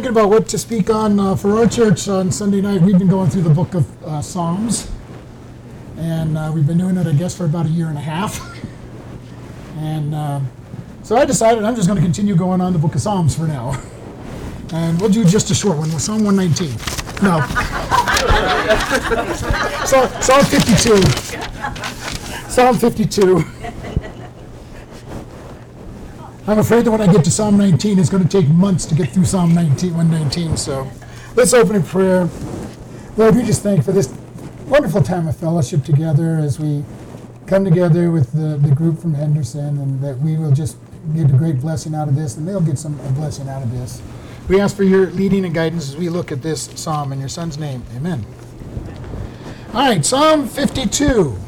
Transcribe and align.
Thinking 0.00 0.16
about 0.18 0.30
what 0.30 0.48
to 0.48 0.56
speak 0.56 0.88
on 0.88 1.20
uh, 1.20 1.36
for 1.36 1.58
our 1.58 1.68
church 1.68 2.08
on 2.08 2.32
Sunday 2.32 2.62
night, 2.62 2.80
we've 2.80 2.98
been 2.98 3.10
going 3.10 3.28
through 3.28 3.42
the 3.42 3.50
book 3.50 3.74
of 3.74 4.02
uh, 4.02 4.22
Psalms, 4.22 4.90
and 5.98 6.38
uh, 6.38 6.50
we've 6.54 6.66
been 6.66 6.78
doing 6.78 6.96
it, 6.96 7.06
I 7.06 7.12
guess, 7.12 7.36
for 7.36 7.44
about 7.44 7.66
a 7.66 7.68
year 7.68 7.88
and 7.88 7.98
a 7.98 8.00
half. 8.00 8.40
And 9.76 10.14
uh, 10.14 10.40
so 11.02 11.18
I 11.18 11.26
decided 11.26 11.64
I'm 11.64 11.76
just 11.76 11.86
going 11.86 11.98
to 11.98 12.02
continue 12.02 12.34
going 12.34 12.62
on 12.62 12.72
the 12.72 12.78
book 12.78 12.94
of 12.94 13.02
Psalms 13.02 13.36
for 13.36 13.46
now, 13.46 13.78
and 14.72 14.98
we'll 14.98 15.10
do 15.10 15.22
just 15.22 15.50
a 15.50 15.54
short 15.54 15.76
one, 15.76 15.90
Psalm 15.90 16.24
119. 16.24 16.70
No, 17.22 17.40
so, 19.84 20.08
Psalm 20.22 20.46
52. 20.46 20.96
Psalm 22.48 22.78
52. 22.78 23.59
I'm 26.50 26.58
afraid 26.58 26.84
that 26.84 26.90
when 26.90 27.00
I 27.00 27.06
get 27.12 27.24
to 27.26 27.30
Psalm 27.30 27.56
19, 27.56 28.00
it's 28.00 28.08
going 28.10 28.26
to 28.26 28.28
take 28.28 28.48
months 28.48 28.84
to 28.86 28.96
get 28.96 29.10
through 29.10 29.24
Psalm 29.24 29.54
19, 29.54 29.94
119. 29.94 30.56
So 30.56 30.90
let's 31.36 31.54
open 31.54 31.76
in 31.76 31.84
prayer. 31.84 32.28
Lord, 33.16 33.36
we 33.36 33.44
just 33.44 33.62
thank 33.62 33.84
for 33.84 33.92
this 33.92 34.12
wonderful 34.66 35.00
time 35.00 35.28
of 35.28 35.36
fellowship 35.36 35.84
together 35.84 36.38
as 36.38 36.58
we 36.58 36.84
come 37.46 37.64
together 37.64 38.10
with 38.10 38.32
the, 38.32 38.56
the 38.66 38.74
group 38.74 38.98
from 38.98 39.14
Henderson, 39.14 39.78
and 39.78 40.00
that 40.02 40.18
we 40.18 40.36
will 40.36 40.50
just 40.50 40.76
get 41.14 41.30
a 41.30 41.34
great 41.34 41.60
blessing 41.60 41.94
out 41.94 42.08
of 42.08 42.16
this, 42.16 42.36
and 42.36 42.48
they'll 42.48 42.60
get 42.60 42.80
some 42.80 42.98
a 42.98 43.12
blessing 43.12 43.48
out 43.48 43.62
of 43.62 43.70
this. 43.70 44.02
We 44.48 44.60
ask 44.60 44.74
for 44.74 44.82
your 44.82 45.06
leading 45.10 45.44
and 45.44 45.54
guidance 45.54 45.88
as 45.88 45.96
we 45.96 46.08
look 46.08 46.32
at 46.32 46.42
this 46.42 46.62
psalm 46.74 47.12
in 47.12 47.20
your 47.20 47.28
son's 47.28 47.58
name. 47.58 47.84
Amen. 47.94 48.26
All 49.72 49.88
right, 49.88 50.04
Psalm 50.04 50.48
52. 50.48 51.38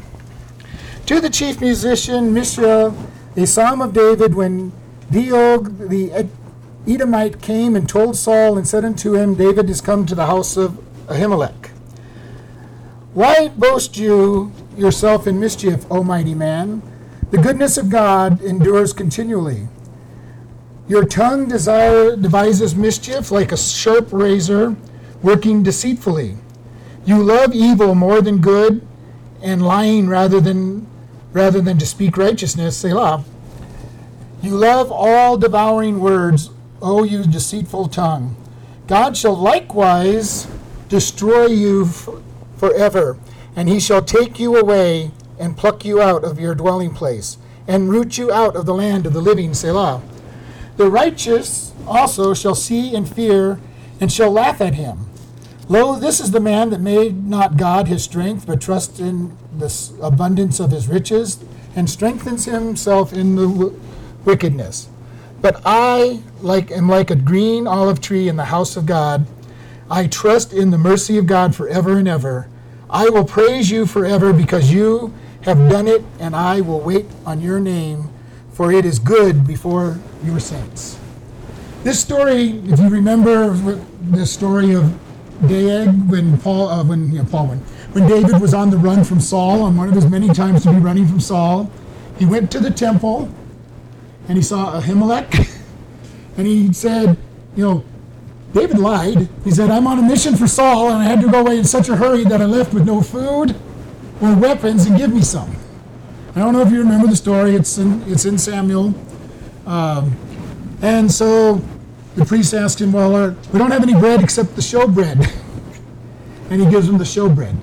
To 1.07 1.19
the 1.19 1.29
chief 1.29 1.59
musician, 1.59 2.33
Mishra, 2.33 2.93
a 3.35 3.45
psalm 3.45 3.81
of 3.81 3.91
David 3.91 4.33
when 4.33 4.71
Doeg 5.11 5.89
the 5.89 6.27
Edomite 6.85 7.41
came 7.41 7.75
and 7.75 7.87
told 7.87 8.17
Saul 8.17 8.57
and 8.57 8.67
said 8.67 8.83
unto 8.83 9.15
him, 9.15 9.35
David 9.35 9.69
is 9.69 9.79
come 9.79 10.05
to 10.05 10.15
the 10.15 10.25
house 10.25 10.57
of 10.57 10.71
Ahimelech. 11.07 11.69
Why 13.13 13.49
boast 13.49 13.95
you 13.95 14.51
yourself 14.75 15.27
in 15.27 15.39
mischief, 15.39 15.85
O 15.91 16.03
mighty 16.03 16.33
man? 16.33 16.81
The 17.31 17.37
goodness 17.37 17.77
of 17.77 17.89
God 17.89 18.41
endures 18.41 18.91
continually. 18.91 19.67
Your 20.87 21.05
tongue 21.05 21.47
desire 21.47 22.15
devises 22.15 22.75
mischief 22.75 23.31
like 23.31 23.51
a 23.51 23.57
sharp 23.57 24.11
razor, 24.11 24.75
working 25.21 25.63
deceitfully. 25.63 26.37
You 27.05 27.23
love 27.23 27.53
evil 27.53 27.95
more 27.95 28.21
than 28.21 28.39
good, 28.39 28.85
and 29.41 29.65
lying 29.65 30.07
rather 30.07 30.39
than 30.39 30.87
rather 31.31 31.61
than 31.61 31.77
to 31.77 31.85
speak 31.85 32.17
righteousness. 32.17 32.77
Selah. 32.77 33.23
You 34.43 34.57
love 34.57 34.91
all 34.91 35.37
devouring 35.37 36.01
words, 36.01 36.49
O 36.81 37.05
you 37.05 37.23
deceitful 37.23 37.87
tongue. 37.87 38.35
God 38.87 39.15
shall 39.15 39.37
likewise 39.37 40.47
destroy 40.89 41.45
you 41.45 41.85
f- 41.85 42.09
forever, 42.57 43.17
and 43.55 43.69
he 43.69 43.79
shall 43.79 44.01
take 44.01 44.39
you 44.39 44.57
away 44.57 45.11
and 45.39 45.55
pluck 45.55 45.85
you 45.85 46.01
out 46.01 46.25
of 46.25 46.41
your 46.41 46.55
dwelling 46.55 46.93
place, 46.93 47.37
and 47.69 47.89
root 47.89 48.17
you 48.17 48.33
out 48.33 48.57
of 48.57 48.65
the 48.65 48.73
land 48.73 49.05
of 49.05 49.13
the 49.13 49.21
living. 49.21 49.53
Selah. 49.53 50.01
The 50.75 50.91
righteous 50.91 51.71
also 51.87 52.33
shall 52.33 52.53
see 52.53 52.93
and 52.93 53.07
fear, 53.07 53.61
and 54.01 54.11
shall 54.11 54.29
laugh 54.29 54.59
at 54.59 54.73
him. 54.73 55.05
Lo, 55.69 55.97
this 55.97 56.19
is 56.19 56.31
the 56.31 56.41
man 56.41 56.69
that 56.71 56.81
made 56.81 57.25
not 57.25 57.55
God 57.55 57.87
his 57.87 58.03
strength, 58.03 58.45
but 58.45 58.59
trust 58.59 58.99
in 58.99 59.37
the 59.57 59.73
abundance 60.01 60.59
of 60.59 60.71
his 60.71 60.89
riches, 60.89 61.39
and 61.77 61.89
strengthens 61.89 62.43
himself 62.43 63.13
in 63.13 63.37
the 63.37 63.73
wickedness. 64.25 64.89
But 65.41 65.61
I 65.65 66.21
like 66.41 66.71
am 66.71 66.87
like 66.87 67.11
a 67.11 67.15
green 67.15 67.67
olive 67.67 67.99
tree 67.99 68.29
in 68.29 68.37
the 68.37 68.45
house 68.45 68.77
of 68.77 68.85
God. 68.85 69.25
I 69.91 70.07
trust 70.07 70.53
in 70.53 70.71
the 70.71 70.77
mercy 70.77 71.17
of 71.17 71.27
God 71.27 71.53
forever 71.53 71.97
and 71.97 72.07
ever. 72.07 72.47
I 72.89 73.09
will 73.09 73.25
praise 73.25 73.69
you 73.69 73.85
forever 73.85 74.31
because 74.31 74.71
you 74.71 75.13
have 75.41 75.69
done 75.69 75.87
it, 75.87 76.03
and 76.19 76.35
I 76.35 76.61
will 76.61 76.79
wait 76.79 77.05
on 77.25 77.41
your 77.41 77.59
name, 77.59 78.09
for 78.53 78.71
it 78.71 78.85
is 78.85 78.99
good 78.99 79.45
before 79.45 79.99
your 80.23 80.39
saints. 80.39 80.97
This 81.83 81.99
story, 81.99 82.61
if 82.65 82.79
you 82.79 82.87
remember 82.87 83.49
the 84.11 84.25
story 84.25 84.73
of 84.73 84.97
Doeg 85.47 86.09
when 86.09 86.37
Paul, 86.37 86.69
uh, 86.69 86.83
when 86.85 87.11
you 87.11 87.17
know, 87.17 87.25
Paul, 87.25 87.47
when, 87.47 87.59
when 87.91 88.07
David 88.07 88.39
was 88.39 88.53
on 88.53 88.69
the 88.69 88.77
run 88.77 89.03
from 89.03 89.19
Saul, 89.19 89.63
on 89.63 89.75
one 89.75 89.89
of 89.89 89.95
his 89.95 90.05
many 90.05 90.29
times 90.29 90.63
to 90.63 90.71
be 90.71 90.79
running 90.79 91.05
from 91.05 91.19
Saul, 91.19 91.69
he 92.17 92.25
went 92.25 92.49
to 92.51 92.59
the 92.59 92.71
temple 92.71 93.29
and 94.27 94.37
he 94.37 94.43
saw 94.43 94.79
Ahimelech, 94.79 95.49
and 96.37 96.47
he 96.47 96.73
said, 96.73 97.17
you 97.55 97.63
know, 97.63 97.83
David 98.53 98.77
lied. 98.77 99.27
He 99.43 99.51
said, 99.51 99.71
I'm 99.71 99.87
on 99.87 99.99
a 99.99 100.01
mission 100.01 100.35
for 100.35 100.47
Saul, 100.47 100.89
and 100.89 100.97
I 100.97 101.05
had 101.05 101.21
to 101.21 101.29
go 101.29 101.39
away 101.39 101.57
in 101.57 101.65
such 101.65 101.89
a 101.89 101.95
hurry 101.95 102.23
that 102.25 102.41
I 102.41 102.45
left 102.45 102.73
with 102.73 102.85
no 102.85 103.01
food 103.01 103.55
or 104.21 104.35
weapons, 104.35 104.85
and 104.85 104.97
give 104.97 105.13
me 105.13 105.21
some. 105.21 105.55
I 106.35 106.39
don't 106.39 106.53
know 106.53 106.61
if 106.61 106.71
you 106.71 106.79
remember 106.79 107.07
the 107.07 107.15
story. 107.15 107.55
It's 107.55 107.77
in, 107.77 108.03
it's 108.11 108.25
in 108.25 108.37
Samuel. 108.37 108.93
Um, 109.65 110.15
and 110.81 111.11
so 111.11 111.61
the 112.15 112.25
priest 112.25 112.53
asked 112.53 112.81
him, 112.81 112.91
Well, 112.91 113.15
uh, 113.15 113.33
we 113.51 113.59
don't 113.59 113.71
have 113.71 113.83
any 113.83 113.93
bread 113.93 114.21
except 114.21 114.55
the 114.55 114.61
showbread. 114.61 115.31
and 116.49 116.61
he 116.61 116.69
gives 116.69 116.87
him 116.87 116.97
the 116.97 117.03
showbread. 117.03 117.55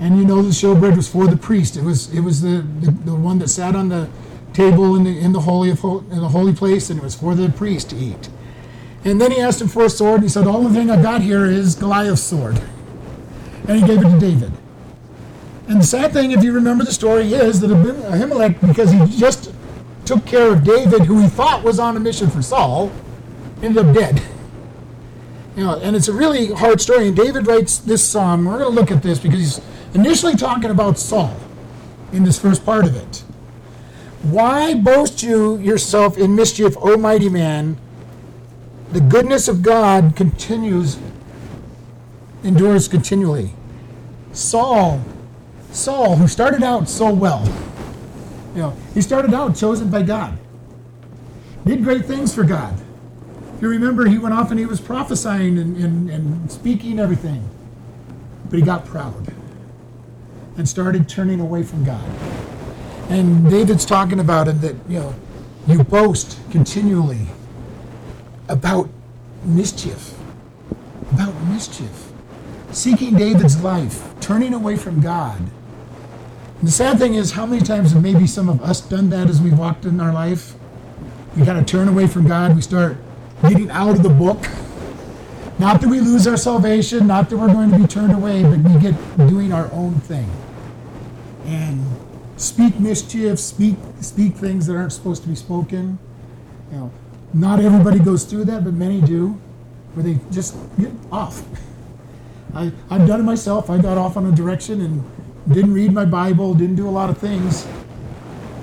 And 0.00 0.18
you 0.18 0.24
know 0.24 0.42
the 0.42 0.50
showbread 0.50 0.96
was 0.96 1.08
for 1.08 1.26
the 1.26 1.36
priest. 1.36 1.76
It 1.76 1.82
was 1.82 2.12
it 2.14 2.20
was 2.20 2.42
the, 2.42 2.64
the, 2.80 2.90
the 2.90 3.14
one 3.14 3.38
that 3.38 3.48
sat 3.48 3.74
on 3.74 3.88
the 3.88 4.08
table 4.56 4.96
in 4.96 5.04
the 5.04 5.18
in 5.18 5.32
the 5.32 5.40
holy 5.40 5.70
of 5.70 5.84
in 5.84 6.20
the 6.20 6.28
holy 6.28 6.54
place, 6.54 6.88
and 6.90 6.98
it 6.98 7.02
was 7.02 7.14
for 7.14 7.34
the 7.34 7.50
priest 7.50 7.90
to 7.90 7.96
eat. 7.96 8.28
And 9.04 9.20
then 9.20 9.30
he 9.30 9.40
asked 9.40 9.60
him 9.60 9.68
for 9.68 9.84
a 9.84 9.90
sword, 9.90 10.16
and 10.16 10.22
he 10.24 10.28
said, 10.28 10.46
"All 10.46 10.62
The 10.62 10.74
thing 10.74 10.90
I 10.90 11.00
got 11.00 11.20
here 11.20 11.44
is 11.44 11.74
Goliath's 11.74 12.22
sword. 12.22 12.60
And 13.68 13.80
he 13.80 13.86
gave 13.86 14.00
it 14.00 14.08
to 14.08 14.18
David. 14.18 14.52
And 15.68 15.80
the 15.80 15.86
sad 15.86 16.12
thing, 16.12 16.30
if 16.30 16.44
you 16.44 16.52
remember 16.52 16.84
the 16.84 16.92
story, 16.92 17.32
is 17.32 17.60
that 17.60 17.70
Ahimelech, 17.70 18.60
because 18.60 18.92
he 18.92 19.04
just 19.18 19.52
took 20.04 20.24
care 20.24 20.52
of 20.52 20.62
David, 20.62 21.02
who 21.02 21.20
he 21.20 21.28
thought 21.28 21.64
was 21.64 21.80
on 21.80 21.96
a 21.96 22.00
mission 22.00 22.30
for 22.30 22.40
Saul, 22.40 22.92
ended 23.62 23.84
up 23.84 23.92
dead. 23.92 24.22
You 25.56 25.64
know, 25.64 25.80
and 25.80 25.96
it's 25.96 26.06
a 26.06 26.12
really 26.12 26.52
hard 26.52 26.80
story. 26.80 27.08
And 27.08 27.16
David 27.16 27.46
writes 27.46 27.78
this 27.78 28.04
psalm. 28.04 28.44
We're 28.44 28.58
going 28.58 28.74
to 28.74 28.80
look 28.80 28.90
at 28.90 29.02
this 29.02 29.18
because 29.18 29.40
he's 29.40 29.60
initially 29.94 30.36
talking 30.36 30.70
about 30.70 30.98
Saul 30.98 31.36
in 32.12 32.22
this 32.22 32.38
first 32.38 32.64
part 32.64 32.84
of 32.84 32.94
it. 32.94 33.24
Why 34.30 34.74
boast 34.74 35.22
you 35.22 35.56
yourself 35.58 36.18
in 36.18 36.34
mischief, 36.34 36.74
O 36.80 36.96
mighty 36.96 37.28
man? 37.28 37.76
The 38.90 39.00
goodness 39.00 39.46
of 39.46 39.62
God 39.62 40.14
continues, 40.16 40.98
endures 42.42 42.88
continually. 42.88 43.52
Saul, 44.32 45.00
Saul, 45.70 46.16
who 46.16 46.26
started 46.26 46.64
out 46.64 46.88
so 46.88 47.12
well, 47.12 47.46
you 48.52 48.62
know, 48.62 48.76
he 48.94 49.00
started 49.00 49.32
out 49.32 49.54
chosen 49.54 49.90
by 49.90 50.02
God, 50.02 50.36
did 51.64 51.84
great 51.84 52.04
things 52.04 52.34
for 52.34 52.42
God. 52.42 52.76
If 53.54 53.62
you 53.62 53.68
remember, 53.68 54.06
he 54.08 54.18
went 54.18 54.34
off 54.34 54.50
and 54.50 54.58
he 54.58 54.66
was 54.66 54.80
prophesying 54.80 55.56
and, 55.56 55.76
and, 55.76 56.10
and 56.10 56.50
speaking 56.50 56.98
everything. 56.98 57.48
But 58.50 58.58
he 58.58 58.64
got 58.64 58.86
proud 58.86 59.32
and 60.58 60.68
started 60.68 61.08
turning 61.08 61.38
away 61.38 61.62
from 61.62 61.84
God. 61.84 62.45
And 63.08 63.48
David's 63.48 63.84
talking 63.84 64.20
about 64.20 64.48
it 64.48 64.60
that, 64.62 64.74
you 64.88 65.00
know, 65.00 65.14
you 65.66 65.82
boast 65.82 66.38
continually 66.50 67.26
about 68.48 68.88
mischief. 69.44 70.14
About 71.12 71.34
mischief. 71.44 72.12
Seeking 72.72 73.14
David's 73.14 73.62
life, 73.62 74.02
turning 74.20 74.54
away 74.54 74.76
from 74.76 75.00
God. 75.00 75.38
And 75.38 76.68
the 76.68 76.72
sad 76.72 76.98
thing 76.98 77.14
is, 77.14 77.32
how 77.32 77.46
many 77.46 77.62
times 77.62 77.92
have 77.92 78.02
maybe 78.02 78.26
some 78.26 78.48
of 78.48 78.60
us 78.62 78.80
done 78.80 79.10
that 79.10 79.28
as 79.28 79.40
we've 79.40 79.58
walked 79.58 79.84
in 79.84 80.00
our 80.00 80.12
life? 80.12 80.54
We 81.36 81.44
kind 81.44 81.58
of 81.58 81.66
turn 81.66 81.86
away 81.88 82.06
from 82.06 82.26
God. 82.26 82.56
We 82.56 82.62
start 82.62 82.96
getting 83.42 83.70
out 83.70 83.90
of 83.90 84.02
the 84.02 84.08
book. 84.08 84.48
Not 85.58 85.80
that 85.80 85.88
we 85.88 86.00
lose 86.00 86.26
our 86.26 86.36
salvation, 86.36 87.06
not 87.06 87.30
that 87.30 87.36
we're 87.36 87.52
going 87.52 87.70
to 87.70 87.78
be 87.78 87.86
turned 87.86 88.12
away, 88.12 88.42
but 88.42 88.58
we 88.58 88.78
get 88.80 88.94
doing 89.28 89.52
our 89.52 89.70
own 89.72 89.94
thing. 90.00 90.30
And 91.46 91.84
speak 92.36 92.78
mischief, 92.78 93.38
speak 93.38 93.76
speak 94.00 94.34
things 94.34 94.66
that 94.66 94.76
aren't 94.76 94.92
supposed 94.92 95.22
to 95.22 95.28
be 95.28 95.34
spoken. 95.34 95.98
You 96.70 96.78
know, 96.78 96.90
not 97.32 97.60
everybody 97.60 97.98
goes 97.98 98.24
through 98.24 98.44
that, 98.46 98.64
but 98.64 98.74
many 98.74 99.00
do, 99.00 99.38
where 99.94 100.04
they 100.04 100.18
just 100.30 100.56
get 100.78 100.90
off. 101.10 101.42
I, 102.54 102.72
I've 102.90 103.06
done 103.06 103.20
it 103.20 103.24
myself. 103.24 103.68
I 103.68 103.78
got 103.78 103.98
off 103.98 104.16
on 104.16 104.26
a 104.26 104.32
direction 104.32 104.80
and 104.80 105.04
didn't 105.52 105.74
read 105.74 105.92
my 105.92 106.04
Bible, 106.04 106.54
didn't 106.54 106.76
do 106.76 106.88
a 106.88 106.90
lot 106.90 107.10
of 107.10 107.18
things. 107.18 107.66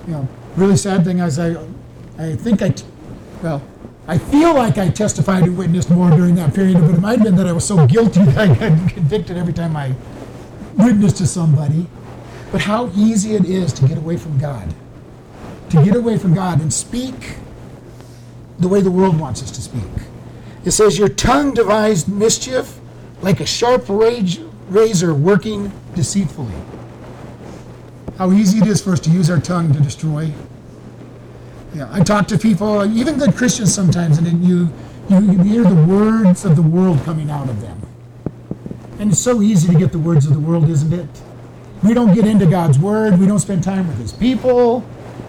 You 0.07 0.13
know, 0.13 0.27
really 0.55 0.77
sad 0.77 1.03
thing 1.03 1.19
is 1.19 1.39
I, 1.39 1.55
I 2.17 2.35
think 2.35 2.61
I, 2.61 2.69
t- 2.69 2.85
well, 3.41 3.61
I 4.07 4.17
feel 4.17 4.53
like 4.53 4.77
I 4.77 4.89
testified 4.89 5.43
and 5.43 5.57
witnessed 5.57 5.89
more 5.89 6.09
during 6.09 6.35
that 6.35 6.53
period, 6.53 6.79
but 6.81 6.89
it 6.89 6.99
might 6.99 7.19
have 7.19 7.23
been 7.23 7.35
that 7.35 7.47
I 7.47 7.53
was 7.53 7.65
so 7.65 7.85
guilty 7.87 8.23
that 8.25 8.37
I 8.37 8.47
got 8.47 8.89
convicted 8.89 9.37
every 9.37 9.53
time 9.53 9.77
I 9.77 9.95
witnessed 10.75 11.17
to 11.17 11.27
somebody. 11.27 11.87
But 12.53 12.61
how 12.61 12.91
easy 12.95 13.33
it 13.33 13.45
is 13.45 13.73
to 13.73 13.87
get 13.87 13.97
away 13.97 14.15
from 14.15 14.37
God, 14.37 14.75
to 15.71 15.83
get 15.83 15.95
away 15.95 16.19
from 16.19 16.35
God 16.35 16.61
and 16.61 16.71
speak 16.71 17.37
the 18.59 18.67
way 18.67 18.79
the 18.79 18.91
world 18.91 19.19
wants 19.19 19.41
us 19.41 19.49
to 19.49 19.61
speak. 19.61 19.81
It 20.63 20.69
says, 20.69 20.99
Your 20.99 21.09
tongue 21.09 21.55
devised 21.55 22.07
mischief 22.07 22.79
like 23.23 23.39
a 23.39 23.45
sharp 23.47 23.89
rage, 23.89 24.39
razor 24.69 25.15
working 25.15 25.71
deceitfully. 25.95 26.53
How 28.19 28.31
easy 28.31 28.59
it 28.59 28.67
is 28.67 28.83
for 28.83 28.91
us 28.91 28.99
to 28.99 29.09
use 29.09 29.31
our 29.31 29.39
tongue 29.39 29.73
to 29.73 29.79
destroy. 29.79 30.31
Yeah, 31.73 31.89
I 31.91 32.03
talk 32.03 32.27
to 32.27 32.37
people, 32.37 32.85
even 32.95 33.17
good 33.17 33.35
Christians 33.35 33.73
sometimes, 33.73 34.19
and 34.19 34.45
you, 34.45 34.71
you 35.09 35.41
hear 35.41 35.63
the 35.63 35.87
words 35.87 36.45
of 36.45 36.55
the 36.55 36.61
world 36.61 37.01
coming 37.03 37.31
out 37.31 37.49
of 37.49 37.61
them. 37.61 37.81
And 38.99 39.11
it's 39.11 39.19
so 39.19 39.41
easy 39.41 39.73
to 39.73 39.79
get 39.79 39.91
the 39.91 39.97
words 39.97 40.27
of 40.27 40.33
the 40.33 40.39
world, 40.39 40.69
isn't 40.69 40.93
it? 40.93 41.09
We 41.83 41.93
don't 41.93 42.13
get 42.13 42.25
into 42.25 42.45
God's 42.45 42.79
word. 42.79 43.19
We 43.19 43.25
don't 43.25 43.39
spend 43.39 43.63
time 43.63 43.87
with 43.87 43.97
His 43.97 44.13
people. 44.13 44.85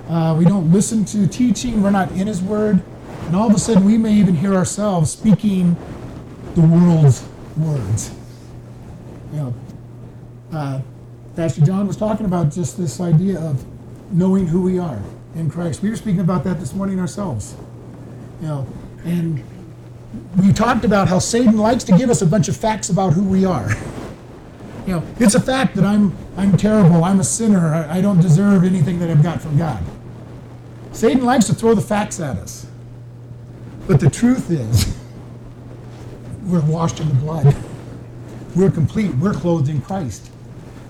Uh, 0.09 0.37
we 0.39 0.45
don't 0.45 0.73
listen 0.73 1.05
to 1.07 1.27
teaching. 1.27 1.83
We're 1.83 1.91
not 1.91 2.13
in 2.13 2.27
His 2.27 2.41
word. 2.41 2.83
And 3.27 3.35
all 3.35 3.49
of 3.49 3.55
a 3.55 3.59
sudden, 3.59 3.85
we 3.85 3.99
may 3.99 4.13
even 4.13 4.35
hear 4.35 4.55
ourselves 4.55 5.11
speaking 5.11 5.77
the 6.55 6.61
world's 6.61 7.27
words. 7.57 8.13
You 9.33 9.39
know, 9.39 9.55
uh, 10.53 10.81
Pastor 11.35 11.63
John 11.63 11.87
was 11.87 11.97
talking 11.97 12.27
about 12.27 12.53
just 12.53 12.79
this 12.79 13.01
idea 13.01 13.41
of 13.41 13.65
knowing 14.13 14.47
who 14.47 14.63
we 14.63 14.79
are 14.79 15.03
in 15.35 15.51
Christ. 15.51 15.83
We 15.83 15.91
were 15.91 15.97
speaking 15.97 16.21
about 16.21 16.45
that 16.45 16.61
this 16.61 16.73
morning 16.73 17.01
ourselves. 17.01 17.57
You 18.41 18.47
know, 18.47 18.67
and 19.05 19.43
we 20.37 20.53
talked 20.53 20.85
about 20.85 21.09
how 21.09 21.19
Satan 21.19 21.57
likes 21.57 21.83
to 21.85 21.97
give 21.97 22.11
us 22.11 22.23
a 22.23 22.27
bunch 22.27 22.49
of 22.49 22.57
facts 22.57 22.91
about 22.91 23.13
who 23.13 23.25
we 23.25 23.45
are. 23.45 23.69
You 24.87 24.97
know, 24.97 25.03
it's 25.19 25.35
a 25.35 25.41
fact 25.41 25.77
that 25.77 25.85
I'm 25.87 26.15
I'm 26.37 26.57
terrible. 26.57 27.05
I'm 27.05 27.21
a 27.21 27.25
sinner. 27.25 27.75
I, 27.75 27.99
I 27.99 28.01
don't 28.01 28.21
deserve 28.21 28.65
anything 28.65 28.99
that 29.01 29.11
I've 29.11 29.23
got 29.23 29.41
from 29.41 29.57
God. 29.57 29.83
Satan 30.93 31.25
likes 31.25 31.47
to 31.47 31.55
throw 31.55 31.75
the 31.75 31.81
facts 31.81 32.21
at 32.21 32.37
us. 32.37 32.67
But 33.87 34.01
the 34.01 34.11
truth 34.11 34.51
is, 34.51 34.97
we're 36.45 36.65
washed 36.65 37.01
in 37.01 37.09
the 37.09 37.15
blood. 37.15 37.55
We're 38.57 38.71
complete. 38.71 39.15
We're 39.17 39.35
clothed 39.35 39.69
in 39.69 39.81
Christ. 39.83 40.31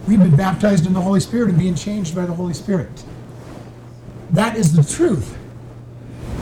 We've 0.06 0.18
been 0.18 0.36
baptized 0.36 0.86
in 0.86 0.92
the 0.92 1.00
Holy 1.00 1.20
Spirit 1.20 1.48
and 1.48 1.58
being 1.58 1.74
changed 1.74 2.14
by 2.14 2.26
the 2.26 2.34
Holy 2.34 2.54
Spirit. 2.54 3.04
That 4.30 4.56
is 4.56 4.74
the 4.74 4.82
truth. 4.82 5.38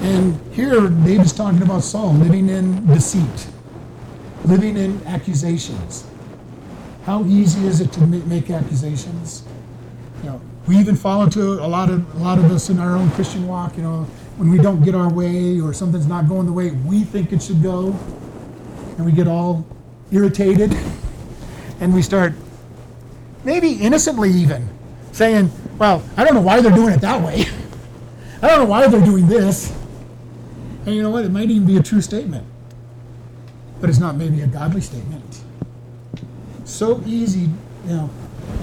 And 0.02 0.40
here 0.52 0.88
David's 0.88 1.32
talking 1.32 1.62
about 1.62 1.84
Saul 1.84 2.12
living 2.14 2.48
in 2.48 2.84
deceit, 2.88 3.46
living 4.44 4.76
in 4.76 5.00
accusations. 5.06 6.04
How 7.04 7.24
easy 7.24 7.66
is 7.66 7.80
it 7.80 7.92
to 7.94 8.06
make 8.06 8.48
accusations? 8.48 9.42
You 10.22 10.30
know, 10.30 10.40
we 10.68 10.76
even 10.76 10.94
fall 10.94 11.24
into 11.24 11.42
a 11.42 11.66
lot 11.66 11.90
of 11.90 12.14
a 12.14 12.18
lot 12.18 12.38
of 12.38 12.44
us 12.52 12.70
in 12.70 12.78
our 12.78 12.94
own 12.96 13.10
Christian 13.10 13.48
walk. 13.48 13.76
You 13.76 13.82
know, 13.82 14.02
when 14.36 14.50
we 14.50 14.58
don't 14.58 14.84
get 14.84 14.94
our 14.94 15.12
way 15.12 15.60
or 15.60 15.72
something's 15.72 16.06
not 16.06 16.28
going 16.28 16.46
the 16.46 16.52
way 16.52 16.70
we 16.70 17.02
think 17.02 17.32
it 17.32 17.42
should 17.42 17.60
go, 17.60 17.88
and 18.96 19.04
we 19.04 19.10
get 19.10 19.26
all 19.26 19.66
irritated, 20.12 20.76
and 21.80 21.92
we 21.92 22.02
start 22.02 22.34
maybe 23.42 23.72
innocently 23.72 24.30
even 24.30 24.68
saying, 25.10 25.50
"Well, 25.78 26.04
I 26.16 26.22
don't 26.22 26.34
know 26.34 26.40
why 26.40 26.60
they're 26.60 26.70
doing 26.70 26.94
it 26.94 27.00
that 27.00 27.20
way. 27.20 27.46
I 28.42 28.46
don't 28.46 28.60
know 28.60 28.70
why 28.70 28.86
they're 28.86 29.04
doing 29.04 29.26
this." 29.26 29.76
And 30.86 30.94
you 30.94 31.02
know 31.02 31.10
what? 31.10 31.24
It 31.24 31.32
might 31.32 31.50
even 31.50 31.66
be 31.66 31.76
a 31.76 31.82
true 31.82 32.00
statement, 32.00 32.46
but 33.80 33.90
it's 33.90 33.98
not 33.98 34.14
maybe 34.14 34.40
a 34.42 34.46
godly 34.46 34.80
statement 34.80 35.42
so 36.64 37.02
easy, 37.06 37.48
you 37.86 37.88
know, 37.88 38.10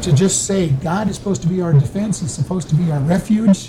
to 0.01 0.13
just 0.13 0.45
say 0.45 0.69
God 0.69 1.09
is 1.09 1.15
supposed 1.15 1.41
to 1.41 1.47
be 1.47 1.61
our 1.61 1.73
defense, 1.73 2.21
He's 2.21 2.31
supposed 2.31 2.69
to 2.69 2.75
be 2.75 2.91
our 2.91 2.99
refuge. 2.99 3.67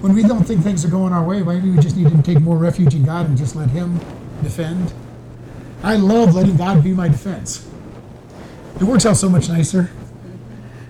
When 0.00 0.14
we 0.14 0.22
don't 0.22 0.44
think 0.44 0.62
things 0.62 0.84
are 0.84 0.88
going 0.88 1.12
our 1.12 1.24
way, 1.24 1.42
maybe 1.42 1.70
we 1.70 1.78
just 1.78 1.96
need 1.96 2.10
to 2.10 2.22
take 2.22 2.40
more 2.40 2.56
refuge 2.56 2.94
in 2.94 3.04
God 3.04 3.26
and 3.26 3.36
just 3.36 3.56
let 3.56 3.70
Him 3.70 4.00
defend. 4.42 4.92
I 5.82 5.96
love 5.96 6.34
letting 6.34 6.56
God 6.56 6.82
be 6.84 6.92
my 6.92 7.08
defense. 7.08 7.68
It 8.76 8.84
works 8.84 9.06
out 9.06 9.16
so 9.16 9.28
much 9.28 9.48
nicer. 9.48 9.90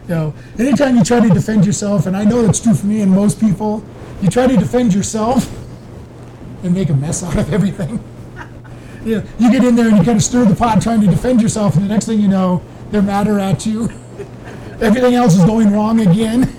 You 0.09 0.15
know, 0.15 0.35
anytime 0.59 0.97
you 0.97 1.05
try 1.05 1.21
to 1.21 1.29
defend 1.29 1.67
yourself, 1.67 2.07
and 2.07 2.17
I 2.17 2.25
know 2.25 2.43
that's 2.43 2.61
true 2.61 2.75
for 2.75 2.87
me 2.87 3.03
and 3.03 3.13
most 3.13 3.41
people, 3.41 3.85
you 4.23 4.29
try 4.29 4.47
to 4.47 4.57
defend 4.57 4.95
yourself 4.95 5.51
and 6.63 6.75
make 6.75 6.91
a 6.91 6.95
mess 6.95 7.23
out 7.23 7.37
of 7.37 7.53
everything 7.53 8.03
you, 9.09 9.17
know, 9.17 9.25
you 9.39 9.51
get 9.51 9.65
in 9.65 9.75
there 9.75 9.89
and 9.89 9.97
you 9.97 10.05
kind 10.05 10.17
of 10.17 10.23
stir 10.23 10.45
the 10.45 10.55
pot 10.55 10.83
trying 10.83 11.01
to 11.01 11.07
defend 11.07 11.41
yourself, 11.41 11.77
and 11.77 11.85
the 11.85 11.89
next 11.89 12.07
thing 12.07 12.21
you 12.21 12.29
know, 12.29 12.63
they're 12.91 13.03
madder 13.03 13.39
at 13.39 13.67
you. 13.67 13.85
Everything 14.81 15.15
else 15.15 15.37
is 15.37 15.45
going 15.45 15.73
wrong 15.73 16.01
again. 16.01 16.55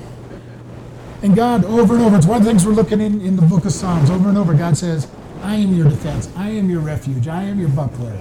And 1.21 1.35
God, 1.35 1.65
over 1.65 1.95
and 1.95 2.03
over, 2.03 2.17
it's 2.17 2.25
one 2.25 2.37
of 2.37 2.43
the 2.43 2.49
things 2.49 2.65
we're 2.65 2.73
looking 2.73 3.01
in 3.01 3.21
in 3.21 3.35
the 3.35 3.41
book 3.41 3.65
of 3.65 3.71
Psalms. 3.71 4.09
Over 4.09 4.29
and 4.29 4.37
over, 4.37 4.53
God 4.53 4.77
says, 4.77 5.07
I 5.41 5.55
am 5.55 5.73
your 5.73 5.89
defense. 5.89 6.29
I 6.35 6.49
am 6.49 6.69
your 6.69 6.81
refuge. 6.81 7.27
I 7.27 7.43
am 7.43 7.59
your 7.59 7.69
buckler. 7.69 8.17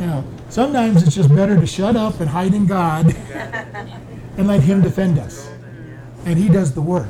You 0.00 0.06
know, 0.06 0.24
sometimes 0.48 1.02
it's 1.02 1.14
just 1.14 1.28
better 1.34 1.58
to 1.58 1.66
shut 1.66 1.96
up 1.96 2.20
and 2.20 2.28
hide 2.28 2.54
in 2.54 2.66
God 2.66 3.14
and 4.36 4.46
let 4.46 4.60
Him 4.60 4.82
defend 4.82 5.18
us. 5.18 5.48
And 6.24 6.38
He 6.38 6.48
does 6.48 6.74
the 6.74 6.82
work. 6.82 7.08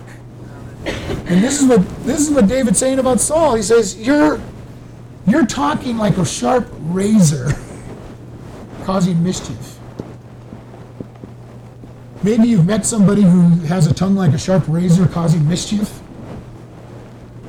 And 0.85 1.43
this 1.43 1.63
is 1.63 1.69
what 1.69 2.05
this 2.05 2.21
is 2.21 2.31
what 2.31 2.49
David's 2.49 2.79
saying 2.79 2.99
about 2.99 3.21
Saul. 3.21 3.55
He 3.55 3.63
says, 3.63 4.01
You're 4.01 4.41
you're 5.27 5.47
talking 5.47 5.97
like 5.97 6.17
a 6.17 6.25
sharp 6.25 6.69
razor 6.81 7.49
causing 8.85 9.23
mischief. 9.23 9.79
Maybe 12.23 12.49
you've 12.49 12.67
met 12.67 12.87
somebody 12.87 13.23
who 13.23 13.49
has 13.67 13.87
a 13.87 13.95
tongue 13.95 14.15
like 14.15 14.33
a 14.33 14.39
sharp 14.39 14.65
razor 14.69 15.07
causing 15.07 15.49
mischief. 15.49 16.01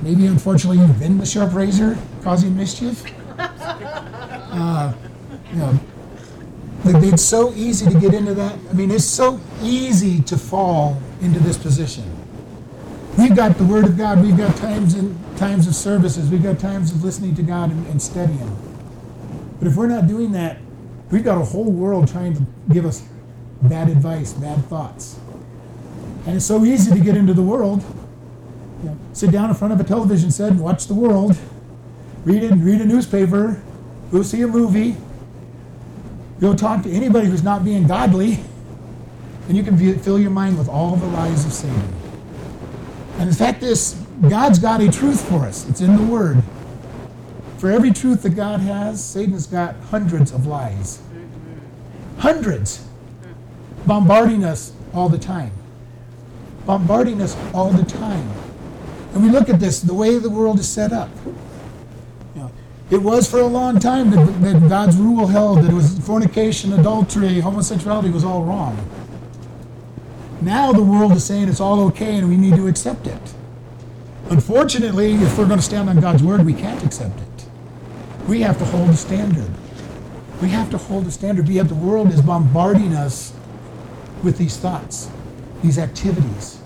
Maybe, 0.01 0.25
unfortunately, 0.25 0.79
you've 0.79 0.99
been 0.99 1.17
the 1.17 1.25
sharp 1.25 1.53
razor 1.53 1.97
causing 2.23 2.57
mischief. 2.57 3.03
Uh, 3.37 4.93
you 5.51 5.57
know, 5.57 5.79
it's 6.85 7.23
so 7.23 7.53
easy 7.53 7.85
to 7.89 7.99
get 7.99 8.13
into 8.13 8.33
that. 8.33 8.57
I 8.69 8.73
mean, 8.73 8.91
it's 8.91 9.05
so 9.05 9.39
easy 9.61 10.21
to 10.23 10.37
fall 10.37 11.01
into 11.21 11.39
this 11.39 11.57
position. 11.57 12.03
We've 13.17 13.35
got 13.35 13.57
the 13.57 13.63
Word 13.63 13.85
of 13.85 13.97
God. 13.97 14.21
We've 14.21 14.37
got 14.37 14.55
times 14.57 14.95
and 14.95 15.17
times 15.43 15.67
of 15.67 15.75
services. 15.75 16.29
We've 16.29 16.41
got 16.41 16.57
times 16.57 16.93
of 16.93 17.03
listening 17.03 17.35
to 17.35 17.43
God 17.43 17.69
and, 17.69 17.85
and 17.87 18.01
studying. 18.01 18.57
But 19.59 19.67
if 19.67 19.75
we're 19.75 19.87
not 19.87 20.07
doing 20.07 20.31
that, 20.31 20.57
we've 21.11 21.23
got 21.23 21.37
a 21.37 21.43
whole 21.43 21.69
world 21.69 22.07
trying 22.07 22.33
to 22.35 22.45
give 22.71 22.85
us 22.85 23.05
bad 23.61 23.89
advice, 23.89 24.31
bad 24.31 24.63
thoughts. 24.65 25.19
And 26.25 26.37
it's 26.37 26.45
so 26.45 26.63
easy 26.63 26.93
to 26.93 26.99
get 26.99 27.17
into 27.17 27.33
the 27.33 27.41
world. 27.41 27.83
You 28.83 28.89
know, 28.89 28.97
sit 29.11 29.31
down 29.31 29.49
in 29.49 29.55
front 29.55 29.73
of 29.73 29.81
a 29.81 29.83
television 29.83 30.31
set 30.31 30.51
and 30.51 30.61
watch 30.61 30.87
the 30.87 30.93
world. 30.93 31.37
Read 32.23 32.41
it, 32.43 32.53
read 32.53 32.79
a 32.79 32.85
newspaper. 32.85 33.61
Go 34.13 34.23
see 34.23 34.43
a 34.43 34.47
movie. 34.47 34.95
Go 36.39 36.53
talk 36.53 36.83
to 36.83 36.89
anybody 36.89 37.27
who's 37.27 37.43
not 37.43 37.65
being 37.65 37.85
godly. 37.85 38.39
And 39.49 39.57
you 39.57 39.63
can 39.63 39.77
fill 39.99 40.19
your 40.19 40.31
mind 40.31 40.57
with 40.57 40.69
all 40.69 40.95
the 40.95 41.07
lies 41.07 41.45
of 41.45 41.51
Satan. 41.51 41.93
And 43.17 43.27
in 43.27 43.35
fact, 43.35 43.59
this 43.59 44.02
God's 44.29 44.59
got 44.59 44.81
a 44.81 44.91
truth 44.91 45.27
for 45.27 45.45
us. 45.45 45.67
It's 45.69 45.81
in 45.81 45.95
the 45.95 46.03
Word. 46.03 46.41
For 47.57 47.71
every 47.71 47.91
truth 47.91 48.23
that 48.23 48.31
God 48.35 48.59
has, 48.61 49.03
Satan's 49.03 49.47
got 49.47 49.75
hundreds 49.89 50.31
of 50.31 50.45
lies. 50.45 51.01
Hundreds. 52.17 52.85
Bombarding 53.85 54.43
us 54.43 54.73
all 54.93 55.09
the 55.09 55.17
time. 55.17 55.51
Bombarding 56.65 57.21
us 57.21 57.37
all 57.53 57.71
the 57.71 57.83
time. 57.83 58.29
And 59.13 59.23
we 59.23 59.29
look 59.29 59.49
at 59.49 59.59
this, 59.59 59.81
the 59.81 59.93
way 59.93 60.17
the 60.17 60.29
world 60.29 60.59
is 60.59 60.67
set 60.67 60.91
up. 60.91 61.09
It 62.93 63.01
was 63.01 63.27
for 63.29 63.39
a 63.39 63.47
long 63.47 63.79
time 63.79 64.11
that, 64.11 64.25
that 64.41 64.69
God's 64.69 64.97
rule 64.97 65.25
held 65.25 65.63
that 65.63 65.71
it 65.71 65.73
was 65.73 65.97
fornication, 65.99 66.73
adultery, 66.73 67.39
homosexuality 67.39 68.11
was 68.11 68.23
all 68.23 68.43
wrong. 68.43 68.77
Now 70.41 70.71
the 70.73 70.83
world 70.83 71.13
is 71.13 71.23
saying 71.23 71.47
it's 71.47 71.59
all 71.59 71.79
okay 71.87 72.17
and 72.17 72.29
we 72.29 72.37
need 72.37 72.55
to 72.55 72.67
accept 72.67 73.07
it. 73.07 73.33
Unfortunately, 74.33 75.13
if 75.13 75.37
we're 75.37 75.45
going 75.45 75.59
to 75.59 75.63
stand 75.63 75.87
on 75.91 75.99
God's 75.99 76.23
word, 76.23 76.43
we 76.43 76.55
can't 76.55 76.83
accept 76.83 77.19
it. 77.19 77.45
We 78.27 78.41
have 78.41 78.57
to 78.57 78.65
hold 78.65 78.89
a 78.89 78.97
standard. 78.97 79.51
We 80.41 80.49
have 80.49 80.71
to 80.71 80.77
hold 80.79 81.05
a 81.05 81.11
standard. 81.11 81.47
Yet 81.47 81.67
the 81.67 81.75
world 81.75 82.11
is 82.11 82.19
bombarding 82.19 82.95
us 82.95 83.31
with 84.23 84.39
these 84.39 84.57
thoughts, 84.57 85.07
these 85.61 85.77
activities. 85.77 86.59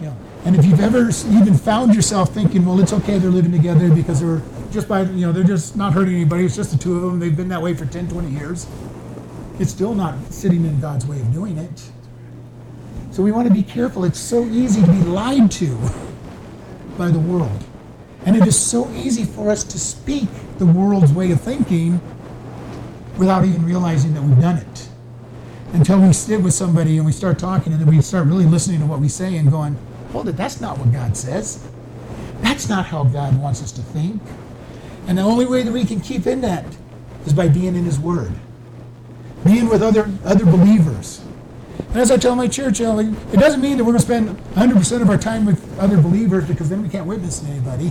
Know, 0.00 0.16
and 0.44 0.54
if 0.54 0.64
you've 0.64 0.78
ever 0.78 1.10
even 1.32 1.58
found 1.58 1.92
yourself 1.92 2.32
thinking, 2.32 2.64
well, 2.64 2.78
it's 2.78 2.92
okay 2.92 3.18
they're 3.18 3.30
living 3.30 3.50
together 3.50 3.92
because 3.92 4.20
they're 4.20 4.40
just 4.70 4.86
by, 4.86 5.02
you 5.02 5.26
know, 5.26 5.32
they're 5.32 5.42
just 5.42 5.74
not 5.74 5.92
hurting 5.92 6.14
anybody. 6.14 6.44
It's 6.44 6.54
just 6.54 6.70
the 6.70 6.78
two 6.78 6.94
of 6.94 7.02
them. 7.02 7.18
They've 7.18 7.36
been 7.36 7.48
that 7.48 7.60
way 7.60 7.74
for 7.74 7.84
10, 7.84 8.08
20 8.08 8.30
years. 8.30 8.68
It's 9.58 9.72
still 9.72 9.92
not 9.92 10.14
sitting 10.32 10.64
in 10.64 10.80
God's 10.80 11.04
way 11.04 11.18
of 11.18 11.32
doing 11.32 11.58
it. 11.58 11.90
So 13.10 13.24
we 13.24 13.32
want 13.32 13.48
to 13.48 13.52
be 13.52 13.64
careful. 13.64 14.04
It's 14.04 14.20
so 14.20 14.44
easy 14.44 14.82
to 14.82 14.86
be 14.86 15.02
lied 15.02 15.50
to 15.50 15.76
by 17.00 17.10
the 17.10 17.18
world. 17.18 17.64
And 18.26 18.36
it 18.36 18.46
is 18.46 18.56
so 18.56 18.88
easy 18.90 19.24
for 19.24 19.50
us 19.50 19.64
to 19.64 19.78
speak 19.78 20.28
the 20.58 20.66
world's 20.66 21.12
way 21.14 21.32
of 21.32 21.40
thinking 21.40 21.98
without 23.16 23.46
even 23.46 23.64
realizing 23.64 24.12
that 24.12 24.22
we've 24.22 24.38
done 24.38 24.58
it. 24.58 24.88
Until 25.72 25.98
we 25.98 26.12
sit 26.12 26.42
with 26.42 26.52
somebody 26.52 26.98
and 26.98 27.06
we 27.06 27.12
start 27.12 27.38
talking 27.38 27.72
and 27.72 27.80
then 27.80 27.88
we 27.88 28.02
start 28.02 28.26
really 28.26 28.44
listening 28.44 28.80
to 28.80 28.86
what 28.86 29.00
we 29.00 29.08
say 29.08 29.38
and 29.38 29.50
going, 29.50 29.78
hold 30.12 30.28
it, 30.28 30.36
that's 30.36 30.60
not 30.60 30.76
what 30.76 30.92
God 30.92 31.16
says. 31.16 31.66
That's 32.42 32.68
not 32.68 32.84
how 32.84 33.04
God 33.04 33.40
wants 33.40 33.62
us 33.62 33.72
to 33.72 33.80
think. 33.80 34.20
And 35.06 35.16
the 35.16 35.22
only 35.22 35.46
way 35.46 35.62
that 35.62 35.72
we 35.72 35.86
can 35.86 36.00
keep 36.00 36.26
in 36.26 36.42
that 36.42 36.66
is 37.24 37.32
by 37.32 37.48
being 37.48 37.74
in 37.76 37.84
His 37.84 37.98
Word, 37.98 38.32
being 39.44 39.70
with 39.70 39.82
other 39.82 40.10
other 40.24 40.44
believers. 40.44 41.22
And 41.90 41.98
as 41.98 42.10
I 42.10 42.16
tell 42.16 42.36
my 42.36 42.46
church, 42.46 42.78
you 42.78 42.86
know, 42.86 42.98
it 42.98 43.36
doesn't 43.36 43.60
mean 43.60 43.76
that 43.76 43.84
we're 43.84 43.92
going 43.92 44.00
to 44.00 44.06
spend 44.06 44.28
100% 44.54 45.02
of 45.02 45.10
our 45.10 45.18
time 45.18 45.44
with 45.44 45.78
other 45.78 46.00
believers 46.00 46.46
because 46.46 46.68
then 46.68 46.82
we 46.82 46.88
can't 46.88 47.06
witness 47.06 47.40
to 47.40 47.46
anybody. 47.46 47.90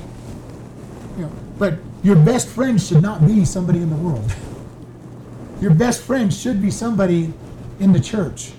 You 1.17 1.23
know, 1.23 1.31
but 1.57 1.79
your 2.01 2.15
best 2.15 2.47
friend 2.47 2.81
should 2.81 3.01
not 3.01 3.27
be 3.27 3.43
somebody 3.43 3.79
in 3.79 3.89
the 3.89 3.97
world. 3.97 4.33
Your 5.61 5.73
best 5.73 6.03
friend 6.03 6.33
should 6.33 6.61
be 6.61 6.71
somebody 6.71 7.33
in 7.81 7.91
the 7.91 7.99
church 7.99 8.53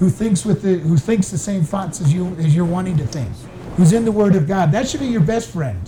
who 0.00 0.10
thinks 0.10 0.44
with 0.44 0.60
the 0.62 0.78
who 0.78 0.96
thinks 0.96 1.30
the 1.30 1.38
same 1.38 1.62
thoughts 1.62 2.00
as 2.00 2.12
you 2.12 2.34
as 2.38 2.54
you're 2.54 2.64
wanting 2.64 2.96
to 2.96 3.06
think, 3.06 3.30
who's 3.76 3.92
in 3.92 4.04
the 4.04 4.10
Word 4.10 4.34
of 4.34 4.48
God. 4.48 4.72
That 4.72 4.88
should 4.88 4.98
be 4.98 5.06
your 5.06 5.20
best 5.20 5.50
friend. 5.50 5.80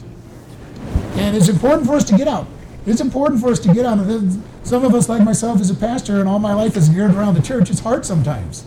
And 1.14 1.36
it's 1.36 1.48
important 1.48 1.88
for 1.88 1.94
us 1.94 2.04
to 2.04 2.16
get 2.16 2.28
out. 2.28 2.46
It's 2.88 3.00
important 3.00 3.40
for 3.40 3.50
us 3.50 3.58
to 3.60 3.74
get 3.74 3.84
out. 3.84 3.98
Some 4.64 4.84
of 4.84 4.94
us, 4.94 5.08
like 5.08 5.22
myself 5.22 5.60
as 5.60 5.70
a 5.70 5.74
pastor, 5.74 6.20
and 6.20 6.28
all 6.28 6.38
my 6.38 6.54
life 6.54 6.76
is 6.76 6.88
geared 6.88 7.12
around 7.12 7.34
the 7.34 7.42
church, 7.42 7.70
it's 7.70 7.80
hard 7.80 8.06
sometimes. 8.06 8.66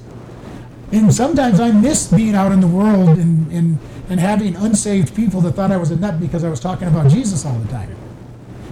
And 0.92 1.14
sometimes 1.14 1.60
I 1.60 1.72
miss 1.72 2.12
being 2.12 2.36
out 2.36 2.52
in 2.52 2.60
the 2.60 2.68
world 2.68 3.18
and, 3.18 3.52
and, 3.52 3.80
and 4.10 4.20
having 4.20 4.56
unsaved 4.56 5.16
people 5.16 5.42
that 5.42 5.54
thought 5.54 5.72
I 5.72 5.78
was 5.78 5.90
a 5.90 5.96
nut 5.96 6.20
because 6.20 6.44
I 6.44 6.50
was 6.50 6.60
talking 6.60 6.88
about 6.88 7.10
Jesus 7.10 7.46
all 7.46 7.58
the 7.58 7.68
time. 7.70 7.96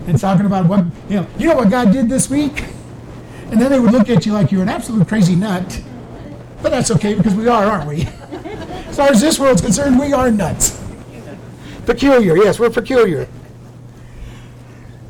And 0.06 0.20
talking 0.20 0.46
about 0.46 0.68
what, 0.68 0.86
you 1.08 1.18
know, 1.18 1.28
you 1.38 1.48
know 1.48 1.56
what 1.56 1.70
God 1.70 1.92
did 1.92 2.10
this 2.10 2.30
week? 2.30 2.66
And 3.52 3.60
then 3.60 3.72
they 3.72 3.80
would 3.80 3.92
look 3.92 4.10
at 4.10 4.26
you 4.26 4.34
like 4.34 4.52
you're 4.52 4.62
an 4.62 4.70
absolute 4.70 5.08
crazy 5.08 5.36
nut. 5.36 5.82
But 6.62 6.70
that's 6.72 6.92
okay 6.92 7.14
because 7.14 7.34
we 7.34 7.48
are, 7.48 7.66
aren't 7.66 7.88
we? 7.88 8.04
As 8.04 8.98
far 8.98 9.10
as 9.10 9.22
this 9.22 9.40
world's 9.40 9.62
concerned, 9.62 10.00
we 10.00 10.12
are 10.14 10.30
nuts. 10.30 10.84
Peculiar, 11.86 12.36
yes, 12.36 12.60
we're 12.60 12.70
peculiar. 12.70 13.28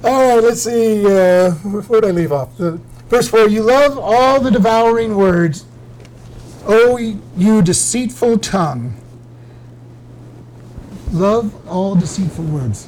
All 0.01 0.35
right, 0.35 0.43
let's 0.43 0.61
see. 0.61 1.05
Uh, 1.05 1.51
where 1.51 2.01
did 2.01 2.09
I 2.09 2.11
leave 2.11 2.31
off? 2.31 2.57
The, 2.57 2.79
verse 3.07 3.27
4 3.27 3.49
You 3.49 3.63
love 3.63 3.97
all 3.97 4.39
the 4.39 4.49
devouring 4.49 5.15
words, 5.15 5.65
O 6.65 6.97
you 6.97 7.61
deceitful 7.61 8.39
tongue. 8.39 8.95
Love 11.11 11.67
all 11.67 11.95
deceitful 11.95 12.45
words. 12.45 12.87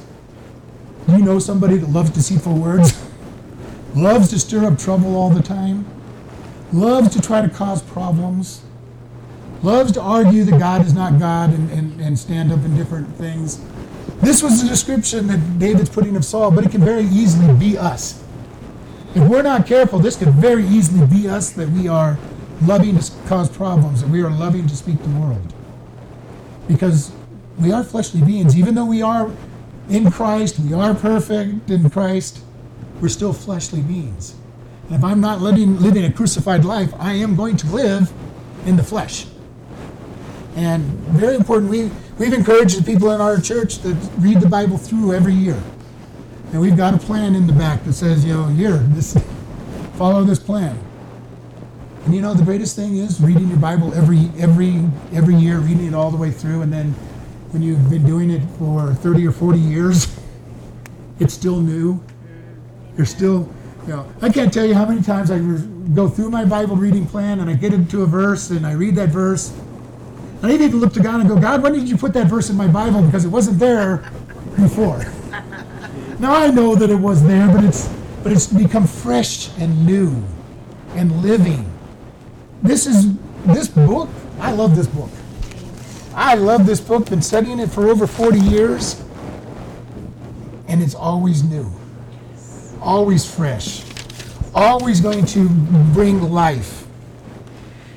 You 1.08 1.18
know 1.18 1.38
somebody 1.38 1.76
that 1.76 1.90
loves 1.90 2.10
deceitful 2.10 2.54
words? 2.54 3.04
loves 3.94 4.30
to 4.30 4.38
stir 4.38 4.64
up 4.64 4.78
trouble 4.78 5.16
all 5.16 5.30
the 5.30 5.42
time? 5.42 5.84
Loves 6.72 7.10
to 7.14 7.20
try 7.20 7.42
to 7.42 7.48
cause 7.48 7.82
problems? 7.82 8.62
Loves 9.62 9.92
to 9.92 10.00
argue 10.00 10.44
that 10.44 10.58
God 10.58 10.86
is 10.86 10.94
not 10.94 11.18
God 11.18 11.52
and, 11.52 11.70
and, 11.70 12.00
and 12.00 12.18
stand 12.18 12.52
up 12.52 12.64
in 12.64 12.76
different 12.76 13.14
things? 13.16 13.60
This 14.22 14.40
was 14.40 14.62
the 14.62 14.68
description 14.68 15.26
that 15.26 15.58
David's 15.58 15.90
putting 15.90 16.14
of 16.14 16.24
Saul, 16.24 16.52
but 16.52 16.64
it 16.64 16.70
can 16.70 16.80
very 16.80 17.04
easily 17.06 17.52
be 17.58 17.76
us. 17.76 18.22
If 19.16 19.28
we're 19.28 19.42
not 19.42 19.66
careful, 19.66 19.98
this 19.98 20.16
could 20.16 20.28
very 20.28 20.64
easily 20.64 21.04
be 21.08 21.28
us 21.28 21.50
that 21.50 21.68
we 21.70 21.88
are 21.88 22.16
loving 22.62 22.96
to 22.96 23.12
cause 23.26 23.50
problems, 23.50 24.00
that 24.00 24.08
we 24.08 24.22
are 24.22 24.30
loving 24.30 24.68
to 24.68 24.76
speak 24.76 25.02
the 25.02 25.10
world. 25.10 25.52
Because 26.68 27.10
we 27.58 27.72
are 27.72 27.82
fleshly 27.82 28.22
beings. 28.22 28.56
Even 28.56 28.76
though 28.76 28.86
we 28.86 29.02
are 29.02 29.28
in 29.90 30.08
Christ, 30.08 30.58
we 30.60 30.72
are 30.72 30.94
perfect 30.94 31.68
in 31.68 31.90
Christ, 31.90 32.38
we're 33.00 33.08
still 33.08 33.32
fleshly 33.32 33.82
beings. 33.82 34.36
And 34.86 34.94
if 34.94 35.02
I'm 35.02 35.20
not 35.20 35.40
living, 35.40 35.80
living 35.80 36.04
a 36.04 36.12
crucified 36.12 36.64
life, 36.64 36.94
I 36.96 37.14
am 37.14 37.34
going 37.34 37.56
to 37.56 37.66
live 37.66 38.12
in 38.66 38.76
the 38.76 38.84
flesh. 38.84 39.26
And 40.54 40.82
very 41.10 41.36
important, 41.36 41.70
we, 41.70 41.90
we've 42.18 42.32
encouraged 42.32 42.78
the 42.78 42.84
people 42.84 43.10
in 43.12 43.20
our 43.20 43.40
church 43.40 43.78
to 43.78 43.94
read 44.18 44.40
the 44.40 44.48
Bible 44.48 44.76
through 44.76 45.14
every 45.14 45.34
year. 45.34 45.60
And 46.52 46.60
we've 46.60 46.76
got 46.76 46.94
a 46.94 46.98
plan 46.98 47.34
in 47.34 47.46
the 47.46 47.52
back 47.52 47.84
that 47.84 47.94
says, 47.94 48.24
you 48.24 48.34
know, 48.34 48.46
here, 48.46 48.76
this, 48.76 49.16
follow 49.94 50.24
this 50.24 50.38
plan. 50.38 50.78
And 52.04 52.14
you 52.14 52.20
know, 52.20 52.34
the 52.34 52.42
greatest 52.42 52.74
thing 52.74 52.96
is 52.96 53.20
reading 53.20 53.48
your 53.48 53.58
Bible 53.58 53.94
every 53.94 54.28
every 54.36 54.84
every 55.12 55.36
year, 55.36 55.58
reading 55.58 55.86
it 55.86 55.94
all 55.94 56.10
the 56.10 56.16
way 56.16 56.32
through, 56.32 56.62
and 56.62 56.72
then 56.72 56.90
when 57.52 57.62
you've 57.62 57.88
been 57.88 58.04
doing 58.04 58.30
it 58.30 58.42
for 58.58 58.92
30 58.92 59.24
or 59.26 59.30
40 59.30 59.58
years, 59.60 60.18
it's 61.20 61.32
still 61.32 61.60
new. 61.60 62.02
You're 62.96 63.06
still, 63.06 63.48
you 63.86 63.92
know, 63.92 64.12
I 64.20 64.30
can't 64.30 64.52
tell 64.52 64.66
you 64.66 64.74
how 64.74 64.84
many 64.84 65.00
times 65.00 65.30
I 65.30 65.38
go 65.94 66.08
through 66.08 66.30
my 66.30 66.44
Bible 66.44 66.76
reading 66.76 67.06
plan 67.06 67.38
and 67.38 67.48
I 67.48 67.54
get 67.54 67.72
into 67.72 68.02
a 68.02 68.06
verse 68.06 68.50
and 68.50 68.66
I 68.66 68.72
read 68.72 68.96
that 68.96 69.10
verse 69.10 69.52
and 70.42 70.50
I 70.50 70.54
even 70.54 70.80
look 70.80 70.92
to 70.94 71.00
God 71.00 71.20
and 71.20 71.28
go, 71.28 71.38
God, 71.38 71.62
when 71.62 71.72
did 71.72 71.88
you 71.88 71.96
put 71.96 72.12
that 72.14 72.26
verse 72.26 72.50
in 72.50 72.56
my 72.56 72.66
Bible? 72.66 73.00
Because 73.02 73.24
it 73.24 73.28
wasn't 73.28 73.60
there 73.60 73.98
before. 74.56 74.98
now 76.18 76.34
I 76.34 76.48
know 76.48 76.74
that 76.74 76.90
it 76.90 76.96
was 76.96 77.24
there, 77.24 77.46
but 77.46 77.62
it's 77.62 77.88
but 78.22 78.32
it's 78.32 78.46
become 78.46 78.86
fresh 78.86 79.56
and 79.58 79.86
new 79.86 80.22
and 80.94 81.22
living. 81.22 81.70
This 82.62 82.86
is 82.86 83.16
this 83.46 83.68
book. 83.68 84.08
I 84.40 84.52
love 84.52 84.76
this 84.76 84.86
book. 84.86 85.10
I 86.14 86.34
love 86.34 86.66
this 86.66 86.80
book. 86.80 87.08
Been 87.08 87.22
studying 87.22 87.58
it 87.58 87.70
for 87.70 87.88
over 87.88 88.06
40 88.06 88.38
years. 88.38 89.02
And 90.68 90.82
it's 90.82 90.94
always 90.94 91.42
new. 91.42 91.70
Always 92.80 93.24
fresh. 93.32 93.84
Always 94.54 95.00
going 95.00 95.26
to 95.26 95.48
bring 95.92 96.22
life. 96.30 96.86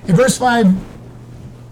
In 0.08 0.16
verse 0.16 0.38
5, 0.38 0.74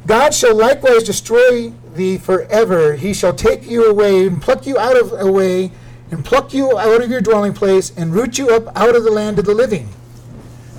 God 0.06 0.34
shall 0.34 0.56
likewise 0.56 1.04
destroy 1.04 1.70
thee 1.94 2.18
forever. 2.18 2.94
He 2.94 3.14
shall 3.14 3.34
take 3.34 3.70
you 3.70 3.86
away 3.86 4.28
and 4.28 4.42
pluck 4.42 4.66
you 4.68 4.78
out 4.78 4.98
of 4.98 5.14
away 5.14 5.72
and 6.12 6.24
pluck 6.24 6.54
you 6.54 6.78
out 6.78 7.02
of 7.02 7.10
your 7.10 7.22
dwelling 7.22 7.54
place 7.54 7.92
and 7.96 8.14
root 8.14 8.38
you 8.38 8.50
up 8.50 8.76
out 8.76 8.96
of 8.96 9.04
the 9.04 9.12
land 9.12 9.40
of 9.40 9.46
the 9.46 9.54
living. 9.54 9.90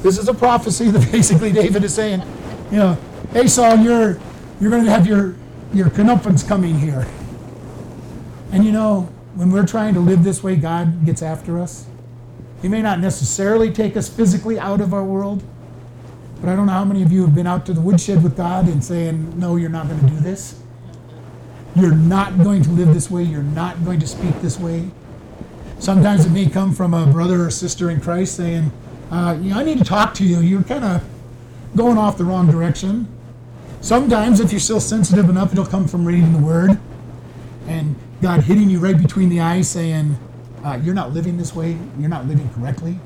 This 0.03 0.19
is 0.19 0.29
a 0.29 0.35
prophecy 0.35 0.91
that 0.91 1.11
basically 1.11 1.53
David 1.53 1.85
is 1.85 1.95
saying, 1.95 2.23
you 2.71 2.79
know, 2.79 2.99
hey 3.33 3.47
Saul, 3.47 3.77
you're 3.79 4.19
you're 4.61 4.71
going 4.71 4.85
to 4.85 4.91
have 4.91 5.07
your 5.07 5.35
your 5.73 5.89
comeuppance 5.89 6.47
coming 6.47 6.79
here. 6.79 7.07
And 8.53 8.65
you 8.65 8.73
know, 8.73 9.09
when 9.35 9.51
we're 9.51 9.67
trying 9.67 9.95
to 9.95 10.01
live 10.01 10.23
this 10.23 10.43
way, 10.43 10.57
God 10.57 11.05
gets 11.05 11.23
after 11.23 11.59
us. 11.59 11.87
He 12.63 12.69
may 12.69 12.81
not 12.81 13.01
necessarily 13.01 13.73
take 13.73 13.97
us 13.97 14.09
physically 14.09 14.59
out 14.59 14.81
of 14.81 14.95
our 14.95 15.05
world, 15.05 15.43
but 16.45 16.53
I 16.53 16.57
don't 16.57 16.67
know 16.67 16.73
how 16.73 16.85
many 16.85 17.03
of 17.03 17.11
you 17.11 17.23
have 17.23 17.35
been 17.35 17.47
out 17.47 17.65
to 17.65 17.73
the 17.73 17.81
woodshed 17.81 18.23
with 18.23 18.37
God 18.37 18.67
and 18.67 18.85
saying, 18.85 19.39
No, 19.41 19.57
you're 19.57 19.71
not 19.71 19.89
going 19.89 19.99
to 19.99 20.07
do 20.07 20.17
this. 20.17 20.61
You're 21.75 21.95
not 21.95 22.37
going 22.37 22.63
to 22.65 22.71
live 22.71 22.93
this 22.93 23.11
way. 23.11 23.23
You're 23.23 23.43
not 23.43 23.83
going 23.83 23.99
to 24.01 24.07
speak 24.07 24.39
this 24.43 24.61
way. 24.61 24.91
Sometimes 25.79 26.27
it 26.27 26.33
may 26.33 26.47
come 26.51 26.75
from 26.75 26.93
a 26.93 27.07
brother 27.07 27.47
or 27.47 27.51
sister 27.51 27.89
in 27.89 27.99
Christ 27.99 28.37
saying, 28.37 28.71
uh, 29.11 29.39
you 29.41 29.51
know, 29.55 29.59
I 29.59 29.65
need 29.65 29.79
to 29.79 29.85
talk 29.85 30.13
to 30.15 30.25
you. 30.25 30.41
You're 30.41 30.63
kind 30.63 30.85
of 30.85 31.03
going 31.75 31.97
off 31.97 32.19
the 32.19 32.25
wrong 32.25 32.51
direction. 32.51 33.09
Sometimes, 33.81 34.39
if 34.39 34.53
you're 34.53 34.61
still 34.61 34.81
sensitive 34.81 35.31
enough, 35.31 35.51
it'll 35.51 35.65
come 35.65 35.89
from 35.89 36.05
reading 36.05 36.35
the 36.35 36.39
Word 36.41 36.79
and 37.69 37.97
God 38.21 38.43
hitting 38.43 38.69
you 38.69 38.81
right 38.81 38.99
between 38.99 39.31
the 39.31 39.41
eyes 39.41 39.67
saying, 39.67 40.19
uh, 40.63 40.79
You're 40.83 40.93
not 40.95 41.15
living 41.15 41.39
this 41.39 41.55
way. 41.55 41.79
You're 41.99 42.11
not 42.11 42.27
living 42.27 42.51
correctly. 42.51 42.99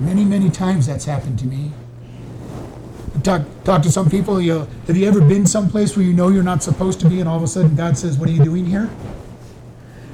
Many, 0.00 0.24
many 0.24 0.50
times 0.50 0.88
that's 0.88 1.04
happened 1.04 1.38
to 1.38 1.46
me 1.46 1.70
talk 3.26 3.42
talk 3.64 3.82
to 3.82 3.92
some 3.92 4.08
people. 4.08 4.40
You 4.40 4.54
know, 4.54 4.68
have 4.86 4.96
you 4.96 5.06
ever 5.06 5.20
been 5.20 5.46
someplace 5.46 5.96
where 5.96 6.06
you 6.06 6.12
know 6.12 6.28
you're 6.28 6.42
not 6.42 6.62
supposed 6.62 7.00
to 7.00 7.08
be, 7.08 7.20
and 7.20 7.28
all 7.28 7.36
of 7.36 7.42
a 7.42 7.48
sudden 7.48 7.74
God 7.74 7.98
says, 7.98 8.16
"What 8.16 8.28
are 8.28 8.32
you 8.32 8.42
doing 8.42 8.64
here?" 8.64 8.88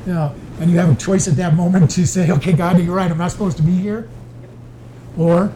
You 0.07 0.15
know, 0.15 0.35
and 0.59 0.71
you 0.71 0.79
have 0.79 0.91
a 0.91 0.97
choice 0.97 1.29
at 1.29 1.37
that 1.37 1.55
moment 1.55 1.91
to 1.93 2.07
say, 2.07 2.31
"Okay, 2.31 2.53
God, 2.53 2.81
you're 2.81 2.95
right. 2.95 3.11
I'm 3.11 3.19
not 3.19 3.31
supposed 3.31 3.57
to 3.59 3.63
be 3.63 3.73
here," 3.73 4.09
or 5.17 5.53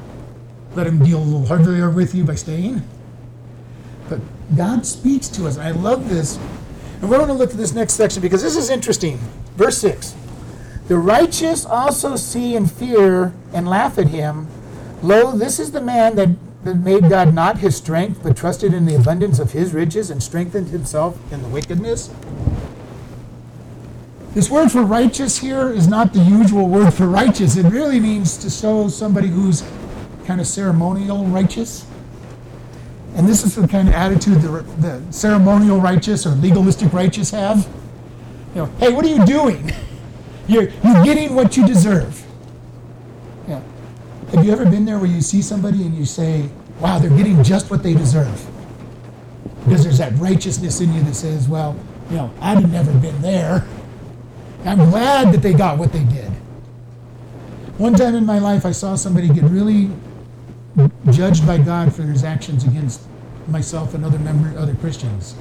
let 0.74 0.86
Him 0.86 1.02
deal 1.02 1.18
a 1.18 1.24
little 1.24 1.46
harder 1.46 1.90
with 1.90 2.14
you 2.14 2.24
by 2.24 2.34
staying. 2.34 2.82
But 4.08 4.20
God 4.54 4.86
speaks 4.86 5.28
to 5.28 5.46
us. 5.48 5.58
I 5.58 5.72
love 5.72 6.08
this. 6.08 6.38
And 7.00 7.10
we're 7.10 7.18
going 7.18 7.28
to 7.28 7.34
look 7.34 7.50
at 7.50 7.56
this 7.56 7.74
next 7.74 7.94
section 7.94 8.22
because 8.22 8.42
this 8.42 8.56
is 8.56 8.70
interesting. 8.70 9.18
Verse 9.56 9.78
6 9.78 10.14
The 10.88 10.96
righteous 10.98 11.66
also 11.66 12.16
see 12.16 12.54
and 12.56 12.70
fear 12.70 13.32
and 13.52 13.68
laugh 13.68 13.98
at 13.98 14.08
him. 14.08 14.46
Lo, 15.02 15.32
this 15.32 15.58
is 15.58 15.72
the 15.72 15.80
man 15.80 16.16
that 16.16 16.30
that 16.66 16.76
made 16.76 17.08
God 17.08 17.34
not 17.34 17.58
his 17.58 17.76
strength, 17.76 18.22
but 18.22 18.36
trusted 18.36 18.74
in 18.74 18.84
the 18.84 18.94
abundance 18.94 19.38
of 19.38 19.52
his 19.52 19.72
riches 19.72 20.10
and 20.10 20.22
strengthened 20.22 20.68
himself 20.68 21.18
in 21.32 21.42
the 21.42 21.48
wickedness? 21.48 22.10
This 24.34 24.50
word 24.50 24.70
for 24.70 24.82
righteous 24.82 25.38
here 25.38 25.72
is 25.72 25.88
not 25.88 26.12
the 26.12 26.18
usual 26.20 26.68
word 26.68 26.92
for 26.92 27.06
righteous. 27.06 27.56
It 27.56 27.64
really 27.70 27.98
means 27.98 28.36
to 28.36 28.50
show 28.50 28.88
somebody 28.88 29.28
who's 29.28 29.64
kind 30.26 30.42
of 30.42 30.46
ceremonial 30.46 31.24
righteous. 31.24 31.86
And 33.14 33.26
this 33.26 33.44
is 33.44 33.54
the 33.54 33.66
kind 33.66 33.88
of 33.88 33.94
attitude 33.94 34.42
the, 34.42 34.60
the 34.78 35.02
ceremonial 35.10 35.80
righteous 35.80 36.26
or 36.26 36.30
legalistic 36.30 36.92
righteous 36.92 37.30
have. 37.30 37.66
You 38.54 38.62
know, 38.62 38.66
hey, 38.78 38.92
what 38.92 39.06
are 39.06 39.08
you 39.08 39.24
doing? 39.24 39.72
You're, 40.48 40.68
you're 40.84 41.02
getting 41.02 41.34
what 41.34 41.56
you 41.56 41.66
deserve. 41.66 42.24
Yeah. 43.48 43.60
Have 44.32 44.44
you 44.44 44.52
ever 44.52 44.64
been 44.64 44.84
there 44.84 44.96
where 44.96 45.10
you 45.10 45.20
see 45.20 45.42
somebody 45.42 45.82
and 45.82 45.92
you 45.92 46.04
say, 46.04 46.48
wow, 46.80 46.98
they're 46.98 47.10
getting 47.10 47.42
just 47.42 47.70
what 47.70 47.82
they 47.82 47.94
deserve? 47.94 48.44
Because 49.64 49.82
there's 49.82 49.98
that 49.98 50.12
righteousness 50.14 50.80
in 50.80 50.92
you 50.92 51.02
that 51.02 51.14
says, 51.14 51.48
well, 51.48 51.76
you 52.10 52.16
know, 52.16 52.32
I'd 52.40 52.58
have 52.58 52.70
never 52.70 52.92
been 52.98 53.20
there. 53.20 53.66
I'm 54.64 54.78
glad 54.90 55.32
that 55.32 55.42
they 55.42 55.52
got 55.52 55.78
what 55.78 55.92
they 55.92 56.04
did. 56.04 56.30
One 57.78 57.94
time 57.94 58.14
in 58.14 58.24
my 58.24 58.38
life, 58.38 58.64
I 58.64 58.72
saw 58.72 58.94
somebody 58.94 59.28
get 59.28 59.44
really 59.44 59.90
judged 61.10 61.46
by 61.46 61.58
God 61.58 61.94
for 61.94 62.02
his 62.02 62.24
actions 62.24 62.64
against 62.64 63.02
myself 63.48 63.94
and 63.94 64.04
other 64.04 64.18
member, 64.18 64.56
other 64.58 64.74
Christians. 64.74 65.34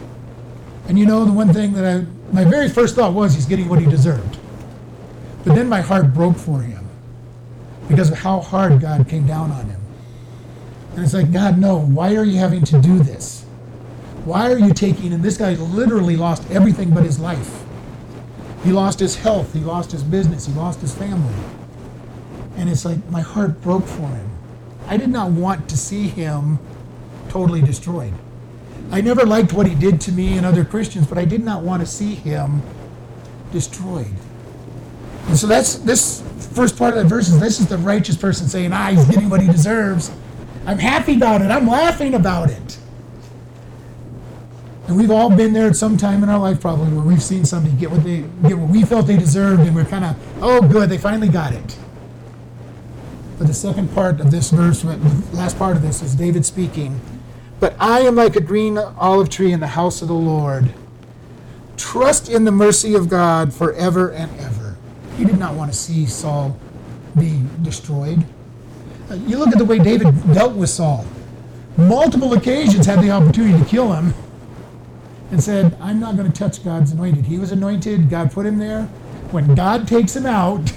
And 0.88 1.00
you 1.00 1.06
know, 1.06 1.26
the 1.26 1.32
one 1.32 1.52
thing 1.54 1.74
that 1.74 1.86
I, 1.86 2.06
my 2.34 2.44
very 2.44 2.70
first 2.70 2.96
thought 2.96 3.14
was 3.14 3.34
he's 3.34 3.46
getting 3.46 3.68
what 3.70 3.80
he 3.80 3.86
deserved. 3.86 4.38
But 5.44 5.56
then 5.56 5.70
my 5.70 5.82
heart 5.82 6.14
broke 6.14 6.38
for 6.38 6.62
him 6.62 6.88
because 7.88 8.12
of 8.12 8.18
how 8.18 8.40
hard 8.40 8.82
God 8.82 9.08
came 9.08 9.28
down 9.28 9.52
on 9.52 9.66
him. 9.66 9.82
And 10.96 11.04
it's 11.04 11.14
like, 11.14 11.32
God, 11.32 11.58
no, 11.60 11.78
why 11.78 12.16
are 12.16 12.24
you 12.24 12.40
having 12.40 12.64
to 12.66 12.82
do 12.82 13.00
this? 13.00 13.44
Why 14.24 14.52
are 14.52 14.58
you 14.58 14.74
taking, 14.74 15.12
and 15.12 15.22
this 15.22 15.38
guy 15.38 15.54
literally 15.56 16.16
lost 16.16 16.50
everything 16.50 16.92
but 16.92 17.04
his 17.04 17.20
life. 17.20 17.64
He 18.64 18.72
lost 18.72 19.00
his 19.00 19.16
health, 19.16 19.54
he 19.54 19.60
lost 19.60 19.92
his 19.92 20.04
business, 20.04 20.48
he 20.48 20.54
lost 20.54 20.80
his 20.80 20.96
family. 20.96 21.36
And 22.56 22.70
it's 22.70 22.86
like, 22.86 23.08
my 23.10 23.22
heart 23.22 23.62
broke 23.62 23.86
for 23.86 24.08
him. 24.08 24.30
I 24.88 24.96
did 24.98 25.10
not 25.10 25.32
want 25.32 25.68
to 25.70 25.78
see 25.78 26.08
him 26.08 26.60
totally 27.28 27.62
destroyed. 27.62 28.14
I 28.90 29.02
never 29.02 29.26
liked 29.26 29.52
what 29.52 29.68
he 29.68 29.76
did 29.76 30.00
to 30.02 30.12
me 30.14 30.38
and 30.38 30.46
other 30.46 30.64
Christians, 30.64 31.08
but 31.08 31.18
I 31.18 31.26
did 31.26 31.44
not 31.44 31.64
want 31.64 31.82
to 31.82 31.86
see 31.86 32.16
him 32.16 32.62
destroyed. 33.52 34.14
And 35.28 35.38
so 35.38 35.46
that's 35.48 35.76
this 35.76 36.24
first 36.54 36.78
part 36.78 36.96
of 36.96 37.04
that 37.04 37.10
verse 37.10 37.28
is 37.28 37.40
this 37.40 37.60
is 37.60 37.68
the 37.68 37.78
righteous 37.80 38.16
person 38.16 38.48
saying, 38.48 38.72
ah, 38.72 38.92
he's 38.92 39.06
getting 39.06 39.30
what 39.30 39.42
he 39.42 39.48
deserves. 39.48 40.12
I'm 40.66 40.80
happy 40.80 41.16
about 41.16 41.42
it. 41.42 41.52
I'm 41.52 41.68
laughing 41.68 42.14
about 42.14 42.50
it. 42.50 42.78
And 44.88 44.98
we've 44.98 45.12
all 45.12 45.36
been 45.36 45.54
there 45.54 45.68
at 45.68 45.76
some 45.76 45.98
time 45.98 46.22
in 46.24 46.30
our 46.30 46.40
life 46.40 46.62
probably 46.62 46.92
where 46.94 47.04
we've 47.04 47.24
seen 47.24 47.44
somebody 47.44 47.76
get 47.76 47.90
what 47.90 48.04
they 48.04 48.24
get 48.48 48.58
what 48.58 48.70
we 48.70 48.84
felt 48.84 49.08
they 49.08 49.18
deserved 49.18 49.62
and 49.62 49.76
we're 49.76 49.86
kind 49.86 50.06
of, 50.06 50.16
oh 50.44 50.62
good, 50.62 50.90
they 50.90 50.98
finally 50.98 51.28
got 51.28 51.54
it. 51.54 51.78
But 53.38 53.48
the 53.48 53.54
second 53.54 53.94
part 53.94 54.20
of 54.20 54.32
this 54.32 54.52
verse, 54.52 54.84
the 54.84 54.98
last 55.34 55.58
part 55.58 55.76
of 55.76 55.82
this 55.82 56.02
is 56.02 56.16
David 56.16 56.46
speaking. 56.46 57.00
But 57.60 57.76
I 57.80 58.02
am 58.02 58.16
like 58.16 58.36
a 58.36 58.42
green 58.42 58.78
olive 58.78 59.30
tree 59.30 59.52
in 59.52 59.60
the 59.60 59.68
house 59.68 60.02
of 60.02 60.08
the 60.08 60.14
Lord. 60.14 60.74
Trust 61.78 62.30
in 62.30 62.46
the 62.46 62.52
mercy 62.52 62.94
of 62.94 63.10
God 63.10 63.54
forever 63.54 64.12
and 64.12 64.32
ever. 64.40 64.78
He 65.18 65.26
did 65.26 65.40
not 65.40 65.56
want 65.56 65.72
to 65.72 65.78
see 65.78 66.06
Saul 66.06 66.58
be 67.18 67.42
destroyed. 67.62 68.26
You 69.12 69.38
look 69.38 69.50
at 69.50 69.58
the 69.58 69.66
way 69.66 69.80
David 69.80 70.08
dealt 70.34 70.56
with 70.56 70.70
Saul. 70.70 71.06
Multiple 71.78 72.34
occasions 72.34 72.86
had 72.86 73.02
the 73.02 73.12
opportunity 73.12 73.58
to 73.60 73.66
kill 73.66 73.94
him 73.94 74.14
and 75.32 75.44
said, 75.44 75.78
I'm 75.80 76.00
not 76.00 76.16
going 76.16 76.32
to 76.32 76.38
touch 76.38 76.64
God's 76.64 76.92
anointed. 76.92 77.26
He 77.26 77.38
was 77.38 77.52
anointed, 77.52 78.10
God 78.10 78.32
put 78.32 78.46
him 78.46 78.58
there. 78.58 78.84
When 79.32 79.54
God 79.54 79.88
takes 79.88 80.16
him 80.16 80.26
out, 80.26 80.72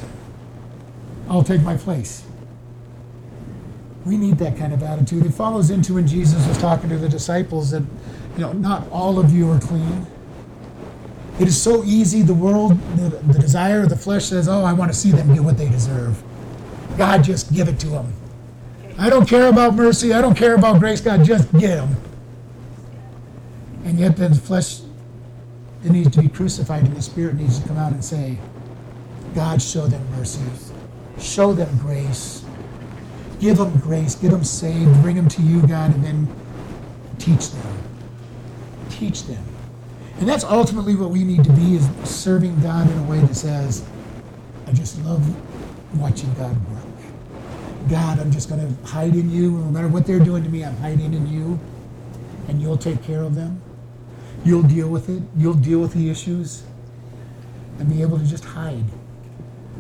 I'll 1.28 1.44
take 1.44 1.62
my 1.62 1.76
place. 1.76 2.24
We 4.04 4.16
need 4.16 4.38
that 4.38 4.56
kind 4.56 4.72
of 4.72 4.82
attitude. 4.82 5.26
It 5.26 5.32
follows 5.32 5.70
into 5.70 5.94
when 5.94 6.06
Jesus 6.06 6.46
was 6.48 6.56
talking 6.58 6.88
to 6.88 6.96
the 6.96 7.08
disciples 7.08 7.70
that, 7.70 7.82
you 8.36 8.40
know, 8.40 8.52
not 8.52 8.88
all 8.90 9.18
of 9.18 9.32
you 9.32 9.50
are 9.50 9.60
clean. 9.60 10.06
It 11.38 11.46
is 11.46 11.60
so 11.60 11.84
easy. 11.84 12.22
The 12.22 12.34
world, 12.34 12.78
the, 12.96 13.10
the 13.10 13.38
desire 13.38 13.82
of 13.82 13.90
the 13.90 13.96
flesh 13.96 14.24
says, 14.24 14.48
oh, 14.48 14.64
I 14.64 14.72
want 14.72 14.90
to 14.92 14.98
see 14.98 15.12
them 15.12 15.32
get 15.34 15.44
what 15.44 15.58
they 15.58 15.68
deserve. 15.68 16.22
God, 16.96 17.22
just 17.22 17.52
give 17.52 17.68
it 17.68 17.78
to 17.80 17.88
them. 17.88 18.12
I 18.98 19.10
don't 19.10 19.28
care 19.28 19.46
about 19.46 19.74
mercy. 19.74 20.12
I 20.12 20.20
don't 20.20 20.36
care 20.36 20.54
about 20.54 20.80
grace. 20.80 21.00
God, 21.00 21.24
just 21.24 21.50
give 21.52 21.70
them. 21.70 21.96
And 23.84 23.98
yet, 23.98 24.16
the 24.16 24.34
flesh 24.34 24.80
it 25.84 25.92
needs 25.92 26.10
to 26.16 26.22
be 26.22 26.28
crucified, 26.28 26.84
and 26.84 26.96
the 26.96 27.02
spirit 27.02 27.36
needs 27.36 27.60
to 27.60 27.68
come 27.68 27.76
out 27.76 27.92
and 27.92 28.04
say, 28.04 28.36
God, 29.34 29.62
show 29.62 29.86
them 29.86 30.04
mercy. 30.16 30.40
Show 31.18 31.52
them 31.52 31.68
grace. 31.78 32.44
Give 33.38 33.56
them 33.56 33.78
grace. 33.78 34.16
Get 34.16 34.32
them 34.32 34.42
saved. 34.42 35.00
Bring 35.02 35.14
them 35.14 35.28
to 35.28 35.42
you, 35.42 35.60
God, 35.66 35.94
and 35.94 36.04
then 36.04 36.28
teach 37.18 37.50
them. 37.50 37.78
Teach 38.90 39.24
them. 39.24 39.44
And 40.18 40.28
that's 40.28 40.42
ultimately 40.42 40.96
what 40.96 41.10
we 41.10 41.22
need 41.22 41.44
to 41.44 41.52
be 41.52 41.76
is 41.76 41.88
serving 42.02 42.60
God 42.60 42.90
in 42.90 42.98
a 42.98 43.02
way 43.04 43.20
that 43.20 43.34
says, 43.36 43.84
I 44.66 44.72
just 44.72 45.00
love 45.04 45.24
watching 45.94 46.32
God 46.34 46.56
work. 46.70 46.84
God, 47.88 48.18
I'm 48.18 48.30
just 48.30 48.48
going 48.48 48.60
to 48.60 48.86
hide 48.86 49.14
in 49.14 49.30
you. 49.30 49.52
No 49.52 49.70
matter 49.70 49.88
what 49.88 50.06
they're 50.06 50.18
doing 50.18 50.42
to 50.44 50.50
me, 50.50 50.64
I'm 50.64 50.76
hiding 50.76 51.14
in 51.14 51.26
you. 51.26 51.58
And 52.48 52.60
you'll 52.60 52.78
take 52.78 53.02
care 53.02 53.22
of 53.22 53.34
them. 53.34 53.62
You'll 54.44 54.62
deal 54.62 54.88
with 54.88 55.08
it. 55.08 55.22
You'll 55.36 55.54
deal 55.54 55.80
with 55.80 55.94
the 55.94 56.10
issues. 56.10 56.62
And 57.78 57.88
be 57.88 58.02
able 58.02 58.18
to 58.18 58.26
just 58.26 58.44
hide. 58.44 58.84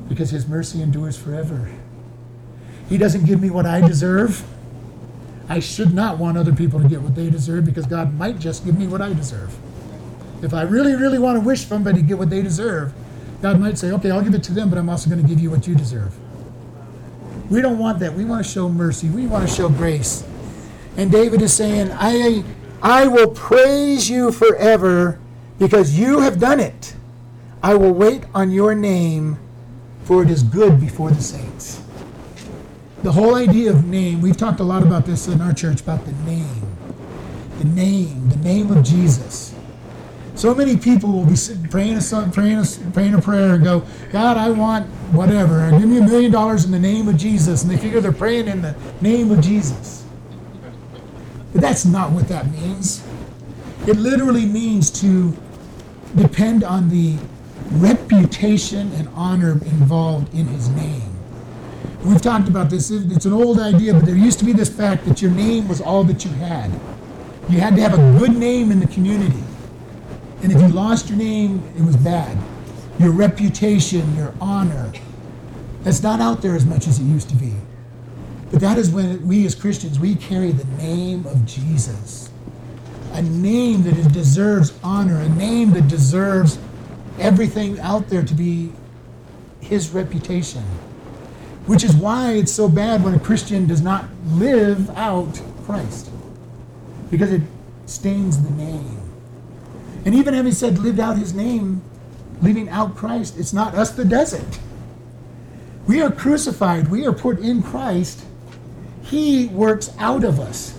Because 0.08 0.30
his 0.30 0.46
mercy 0.46 0.82
endures 0.82 1.16
forever. 1.16 1.70
He 2.88 2.96
doesn't 2.96 3.26
give 3.26 3.40
me 3.42 3.50
what 3.50 3.66
I 3.66 3.86
deserve. 3.86 4.42
I 5.48 5.60
should 5.60 5.94
not 5.94 6.18
want 6.18 6.38
other 6.38 6.54
people 6.54 6.80
to 6.80 6.88
get 6.88 7.00
what 7.00 7.14
they 7.14 7.30
deserve 7.30 7.64
because 7.64 7.86
God 7.86 8.14
might 8.14 8.38
just 8.38 8.64
give 8.64 8.78
me 8.78 8.86
what 8.86 9.00
I 9.00 9.12
deserve. 9.12 9.54
If 10.42 10.54
I 10.54 10.62
really, 10.62 10.94
really 10.94 11.18
want 11.18 11.38
to 11.38 11.44
wish 11.44 11.66
somebody 11.66 12.00
to 12.00 12.06
get 12.06 12.18
what 12.18 12.30
they 12.30 12.42
deserve, 12.42 12.92
God 13.42 13.60
might 13.60 13.78
say, 13.78 13.92
okay, 13.92 14.10
I'll 14.10 14.22
give 14.22 14.34
it 14.34 14.42
to 14.44 14.52
them, 14.52 14.68
but 14.68 14.78
I'm 14.78 14.88
also 14.88 15.08
going 15.08 15.22
to 15.22 15.28
give 15.28 15.40
you 15.40 15.50
what 15.50 15.66
you 15.66 15.74
deserve. 15.74 16.14
We 17.50 17.62
don't 17.62 17.78
want 17.78 17.98
that. 18.00 18.14
We 18.14 18.24
want 18.24 18.44
to 18.44 18.50
show 18.50 18.68
mercy. 18.68 19.08
We 19.08 19.26
want 19.26 19.48
to 19.48 19.54
show 19.54 19.68
grace. 19.68 20.26
And 20.96 21.10
David 21.10 21.40
is 21.40 21.52
saying, 21.52 21.90
I, 21.92 22.44
I 22.82 23.06
will 23.06 23.28
praise 23.28 24.10
you 24.10 24.32
forever 24.32 25.18
because 25.58 25.98
you 25.98 26.20
have 26.20 26.38
done 26.38 26.60
it. 26.60 26.94
I 27.62 27.74
will 27.74 27.92
wait 27.92 28.24
on 28.34 28.50
your 28.50 28.74
name, 28.74 29.38
for 30.04 30.22
it 30.22 30.30
is 30.30 30.42
good 30.42 30.80
before 30.80 31.10
the 31.10 31.22
saints 31.22 31.82
the 33.02 33.12
whole 33.12 33.36
idea 33.36 33.70
of 33.70 33.86
name, 33.86 34.20
we've 34.20 34.36
talked 34.36 34.60
a 34.60 34.64
lot 34.64 34.82
about 34.82 35.06
this 35.06 35.28
in 35.28 35.40
our 35.40 35.54
church 35.54 35.80
about 35.80 36.04
the 36.04 36.12
name. 36.30 36.62
The 37.58 37.64
name, 37.64 38.28
the 38.28 38.36
name 38.36 38.70
of 38.70 38.84
Jesus. 38.84 39.54
So 40.38 40.54
many 40.54 40.76
people 40.76 41.10
will 41.10 41.26
be 41.26 41.34
praying 41.68 41.96
a, 41.96 42.30
praying 42.32 42.58
a, 42.58 42.64
praying 42.92 43.14
a 43.14 43.20
prayer 43.20 43.54
and 43.54 43.64
go, 43.64 43.84
God, 44.12 44.36
I 44.36 44.50
want 44.50 44.86
whatever. 45.10 45.68
Give 45.72 45.88
me 45.88 45.98
a 45.98 46.02
million 46.02 46.30
dollars 46.30 46.64
in 46.64 46.70
the 46.70 46.78
name 46.78 47.08
of 47.08 47.16
Jesus. 47.16 47.64
And 47.64 47.72
they 47.72 47.76
figure 47.76 48.00
they're 48.00 48.12
praying 48.12 48.46
in 48.46 48.62
the 48.62 48.76
name 49.00 49.32
of 49.32 49.40
Jesus. 49.40 50.04
But 51.52 51.60
that's 51.60 51.84
not 51.84 52.12
what 52.12 52.28
that 52.28 52.48
means. 52.52 53.04
It 53.88 53.96
literally 53.96 54.46
means 54.46 54.92
to 55.00 55.36
depend 56.14 56.62
on 56.62 56.88
the 56.88 57.16
reputation 57.72 58.92
and 58.92 59.08
honor 59.16 59.54
involved 59.54 60.32
in 60.34 60.46
his 60.46 60.68
name. 60.68 61.16
We've 62.04 62.22
talked 62.22 62.46
about 62.46 62.70
this. 62.70 62.92
It's 62.92 63.26
an 63.26 63.32
old 63.32 63.58
idea, 63.58 63.92
but 63.92 64.06
there 64.06 64.14
used 64.14 64.38
to 64.38 64.44
be 64.44 64.52
this 64.52 64.68
fact 64.68 65.04
that 65.06 65.20
your 65.20 65.32
name 65.32 65.66
was 65.66 65.80
all 65.80 66.04
that 66.04 66.24
you 66.24 66.30
had. 66.30 66.70
You 67.48 67.58
had 67.58 67.74
to 67.74 67.82
have 67.82 67.94
a 67.94 68.18
good 68.20 68.36
name 68.36 68.70
in 68.70 68.78
the 68.78 68.86
community. 68.86 69.42
And 70.42 70.52
if 70.52 70.60
you 70.60 70.68
lost 70.68 71.08
your 71.08 71.18
name, 71.18 71.62
it 71.76 71.82
was 71.82 71.96
bad. 71.96 72.38
Your 72.98 73.10
reputation, 73.10 74.16
your 74.16 74.32
honor, 74.40 74.92
that's 75.82 76.02
not 76.02 76.20
out 76.20 76.42
there 76.42 76.54
as 76.54 76.64
much 76.64 76.86
as 76.86 76.98
it 76.98 77.04
used 77.04 77.28
to 77.30 77.36
be. 77.36 77.52
But 78.50 78.60
that 78.60 78.78
is 78.78 78.90
when 78.90 79.26
we 79.26 79.44
as 79.46 79.54
Christians, 79.54 79.98
we 79.98 80.14
carry 80.14 80.52
the 80.52 80.64
name 80.82 81.26
of 81.26 81.44
Jesus. 81.44 82.30
A 83.12 83.22
name 83.22 83.82
that 83.82 84.12
deserves 84.12 84.78
honor, 84.82 85.20
a 85.20 85.28
name 85.30 85.72
that 85.72 85.88
deserves 85.88 86.58
everything 87.18 87.78
out 87.80 88.08
there 88.08 88.22
to 88.22 88.34
be 88.34 88.72
his 89.60 89.90
reputation. 89.90 90.62
Which 91.66 91.84
is 91.84 91.94
why 91.94 92.32
it's 92.32 92.52
so 92.52 92.68
bad 92.68 93.04
when 93.04 93.14
a 93.14 93.20
Christian 93.20 93.66
does 93.66 93.82
not 93.82 94.06
live 94.26 94.88
out 94.90 95.40
Christ. 95.64 96.10
Because 97.10 97.32
it 97.32 97.42
stains 97.86 98.42
the 98.42 98.50
name. 98.50 98.97
And 100.04 100.14
even 100.14 100.34
having 100.34 100.52
said 100.52 100.78
lived 100.78 101.00
out 101.00 101.18
his 101.18 101.34
name, 101.34 101.82
living 102.40 102.68
out 102.68 102.96
Christ, 102.96 103.38
it's 103.38 103.52
not 103.52 103.74
us 103.74 103.90
that 103.92 104.08
does 104.08 104.32
it. 104.32 104.60
We 105.86 106.02
are 106.02 106.10
crucified, 106.10 106.88
we 106.88 107.06
are 107.06 107.12
put 107.12 107.38
in 107.38 107.62
Christ. 107.62 108.24
He 109.02 109.46
works 109.46 109.90
out 109.98 110.22
of 110.22 110.38
us. 110.38 110.78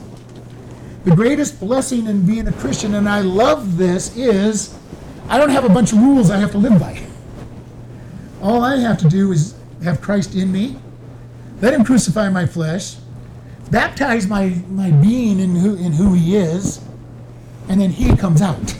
The 1.03 1.15
greatest 1.15 1.59
blessing 1.59 2.07
in 2.07 2.25
being 2.25 2.47
a 2.47 2.51
Christian, 2.53 2.93
and 2.93 3.09
I 3.09 3.21
love 3.21 3.77
this, 3.77 4.15
is 4.15 4.77
I 5.27 5.37
don't 5.37 5.49
have 5.49 5.65
a 5.65 5.69
bunch 5.69 5.93
of 5.93 5.99
rules 5.99 6.29
I 6.29 6.37
have 6.37 6.51
to 6.51 6.57
live 6.57 6.79
by. 6.79 7.01
All 8.41 8.63
I 8.63 8.77
have 8.77 8.97
to 8.99 9.09
do 9.09 9.31
is 9.31 9.55
have 9.83 10.01
Christ 10.01 10.35
in 10.35 10.51
me, 10.51 10.77
let 11.61 11.73
him 11.73 11.83
crucify 11.83 12.29
my 12.29 12.45
flesh, 12.45 12.97
baptize 13.71 14.27
my, 14.27 14.61
my 14.69 14.91
being 14.91 15.39
in 15.39 15.55
who, 15.55 15.75
in 15.75 15.93
who 15.93 16.13
he 16.13 16.35
is, 16.35 16.81
and 17.67 17.79
then 17.81 17.89
he 17.89 18.15
comes 18.15 18.41
out. 18.41 18.75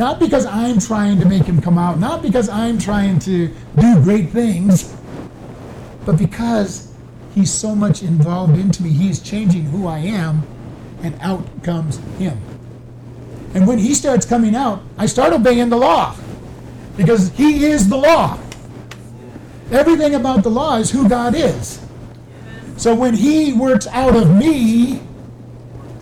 Not 0.00 0.18
because 0.18 0.46
I'm 0.46 0.80
trying 0.80 1.20
to 1.20 1.26
make 1.26 1.42
him 1.42 1.60
come 1.60 1.76
out, 1.76 1.98
not 1.98 2.22
because 2.22 2.48
I'm 2.48 2.78
trying 2.78 3.18
to 3.18 3.48
do 3.78 4.02
great 4.02 4.30
things, 4.30 4.96
but 6.06 6.16
because 6.16 6.90
he's 7.34 7.52
so 7.52 7.74
much 7.74 8.02
involved 8.02 8.56
into 8.58 8.82
me. 8.82 8.88
He's 8.88 9.20
changing 9.20 9.64
who 9.64 9.86
I 9.86 9.98
am, 9.98 10.42
and 11.02 11.14
out 11.20 11.44
comes 11.62 11.98
him. 12.18 12.40
And 13.52 13.66
when 13.66 13.76
he 13.76 13.94
starts 13.94 14.24
coming 14.24 14.54
out, 14.56 14.80
I 14.96 15.04
start 15.04 15.34
obeying 15.34 15.68
the 15.68 15.76
law. 15.76 16.16
because 16.96 17.28
He 17.32 17.66
is 17.66 17.86
the 17.86 17.98
law. 17.98 18.38
Everything 19.70 20.14
about 20.14 20.42
the 20.44 20.50
law 20.50 20.78
is 20.78 20.90
who 20.90 21.10
God 21.10 21.34
is. 21.34 21.78
So 22.78 22.94
when 22.94 23.12
He 23.12 23.52
works 23.52 23.86
out 23.88 24.16
of 24.16 24.34
me, 24.34 25.02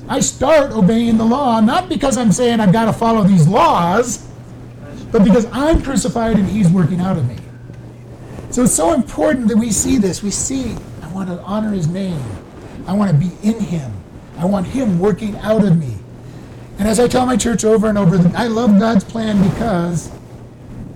I 0.08 0.20
start 0.20 0.72
obeying 0.72 1.18
the 1.18 1.24
law, 1.24 1.60
not 1.60 1.88
because 1.88 2.16
I'm 2.16 2.32
saying 2.32 2.60
I've 2.60 2.72
got 2.72 2.86
to 2.86 2.92
follow 2.92 3.24
these 3.24 3.46
laws, 3.46 4.26
but 5.12 5.22
because 5.22 5.46
I'm 5.52 5.82
crucified 5.82 6.36
and 6.36 6.48
He's 6.48 6.68
working 6.70 7.00
out 7.00 7.16
of 7.16 7.28
me. 7.28 7.36
So 8.50 8.62
it's 8.62 8.74
so 8.74 8.94
important 8.94 9.48
that 9.48 9.56
we 9.56 9.70
see 9.70 9.98
this. 9.98 10.22
We 10.22 10.30
see, 10.30 10.74
I 11.02 11.08
want 11.12 11.28
to 11.28 11.38
honor 11.42 11.72
His 11.72 11.88
name, 11.88 12.22
I 12.86 12.94
want 12.94 13.10
to 13.10 13.16
be 13.16 13.30
in 13.46 13.60
Him, 13.60 13.92
I 14.38 14.46
want 14.46 14.66
Him 14.66 14.98
working 14.98 15.36
out 15.38 15.64
of 15.64 15.78
me. 15.78 15.94
And 16.78 16.88
as 16.88 17.00
I 17.00 17.08
tell 17.08 17.26
my 17.26 17.36
church 17.36 17.64
over 17.64 17.88
and 17.88 17.98
over, 17.98 18.16
I 18.36 18.46
love 18.46 18.78
God's 18.78 19.04
plan 19.04 19.46
because 19.50 20.10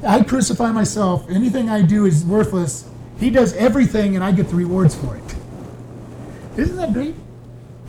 I 0.06 0.22
crucify 0.22 0.70
myself. 0.70 1.28
Anything 1.28 1.68
I 1.68 1.82
do 1.82 2.06
is 2.06 2.24
worthless. 2.24 2.88
He 3.18 3.30
does 3.30 3.52
everything 3.54 4.14
and 4.14 4.24
I 4.24 4.32
get 4.32 4.48
the 4.48 4.54
rewards 4.54 4.94
for 4.94 5.16
it. 5.16 5.34
Isn't 6.56 6.76
that 6.76 6.92
great? 6.92 7.14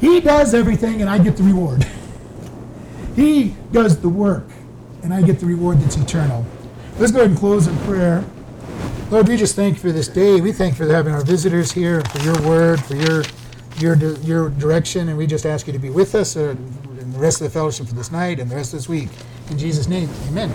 He 0.04 0.20
does 0.20 0.54
everything 0.54 1.00
and 1.00 1.10
I 1.10 1.18
get 1.18 1.38
the 1.38 1.44
reward. 1.44 1.88
he 3.16 3.56
does 3.72 4.02
the 4.02 4.10
work 4.10 4.44
and 5.02 5.14
I 5.14 5.22
get 5.22 5.40
the 5.40 5.46
reward 5.46 5.80
that's 5.80 5.96
eternal. 5.96 6.46
Let's 7.00 7.14
go 7.14 7.20
ahead 7.20 7.30
and 7.30 7.40
close 7.40 7.68
in 7.68 7.78
prayer. 7.86 8.22
Lord, 9.10 9.30
we 9.30 9.38
just 9.38 9.56
thank 9.56 9.76
you 9.76 9.80
for 9.80 9.94
this 9.94 10.10
day. 10.10 10.42
We 10.42 10.52
thank 10.52 10.78
you 10.78 10.86
for 10.86 10.92
having 10.92 11.14
our 11.14 11.24
visitors 11.24 11.72
here, 11.72 12.02
for 12.02 12.20
your 12.20 12.38
word, 12.42 12.84
for 12.84 12.96
your 12.96 13.24
your 13.78 13.96
your 14.20 14.50
direction, 14.50 15.08
and 15.08 15.18
we 15.18 15.26
just 15.26 15.46
ask 15.46 15.68
you 15.68 15.74
to 15.74 15.80
be 15.80 15.90
with 15.90 16.16
us 16.16 16.36
and 16.36 16.58
the 17.14 17.20
rest 17.20 17.40
of 17.40 17.46
the 17.46 17.52
fellowship 17.52 17.88
for 17.88 17.96
this 17.96 18.12
night 18.12 18.42
and 18.42 18.52
the 18.52 18.56
rest 18.58 18.74
of 18.74 18.80
this 18.80 18.90
week. 18.90 19.08
In 19.52 19.58
Jesus' 19.58 19.88
name, 19.88 20.10
amen. 20.28 20.52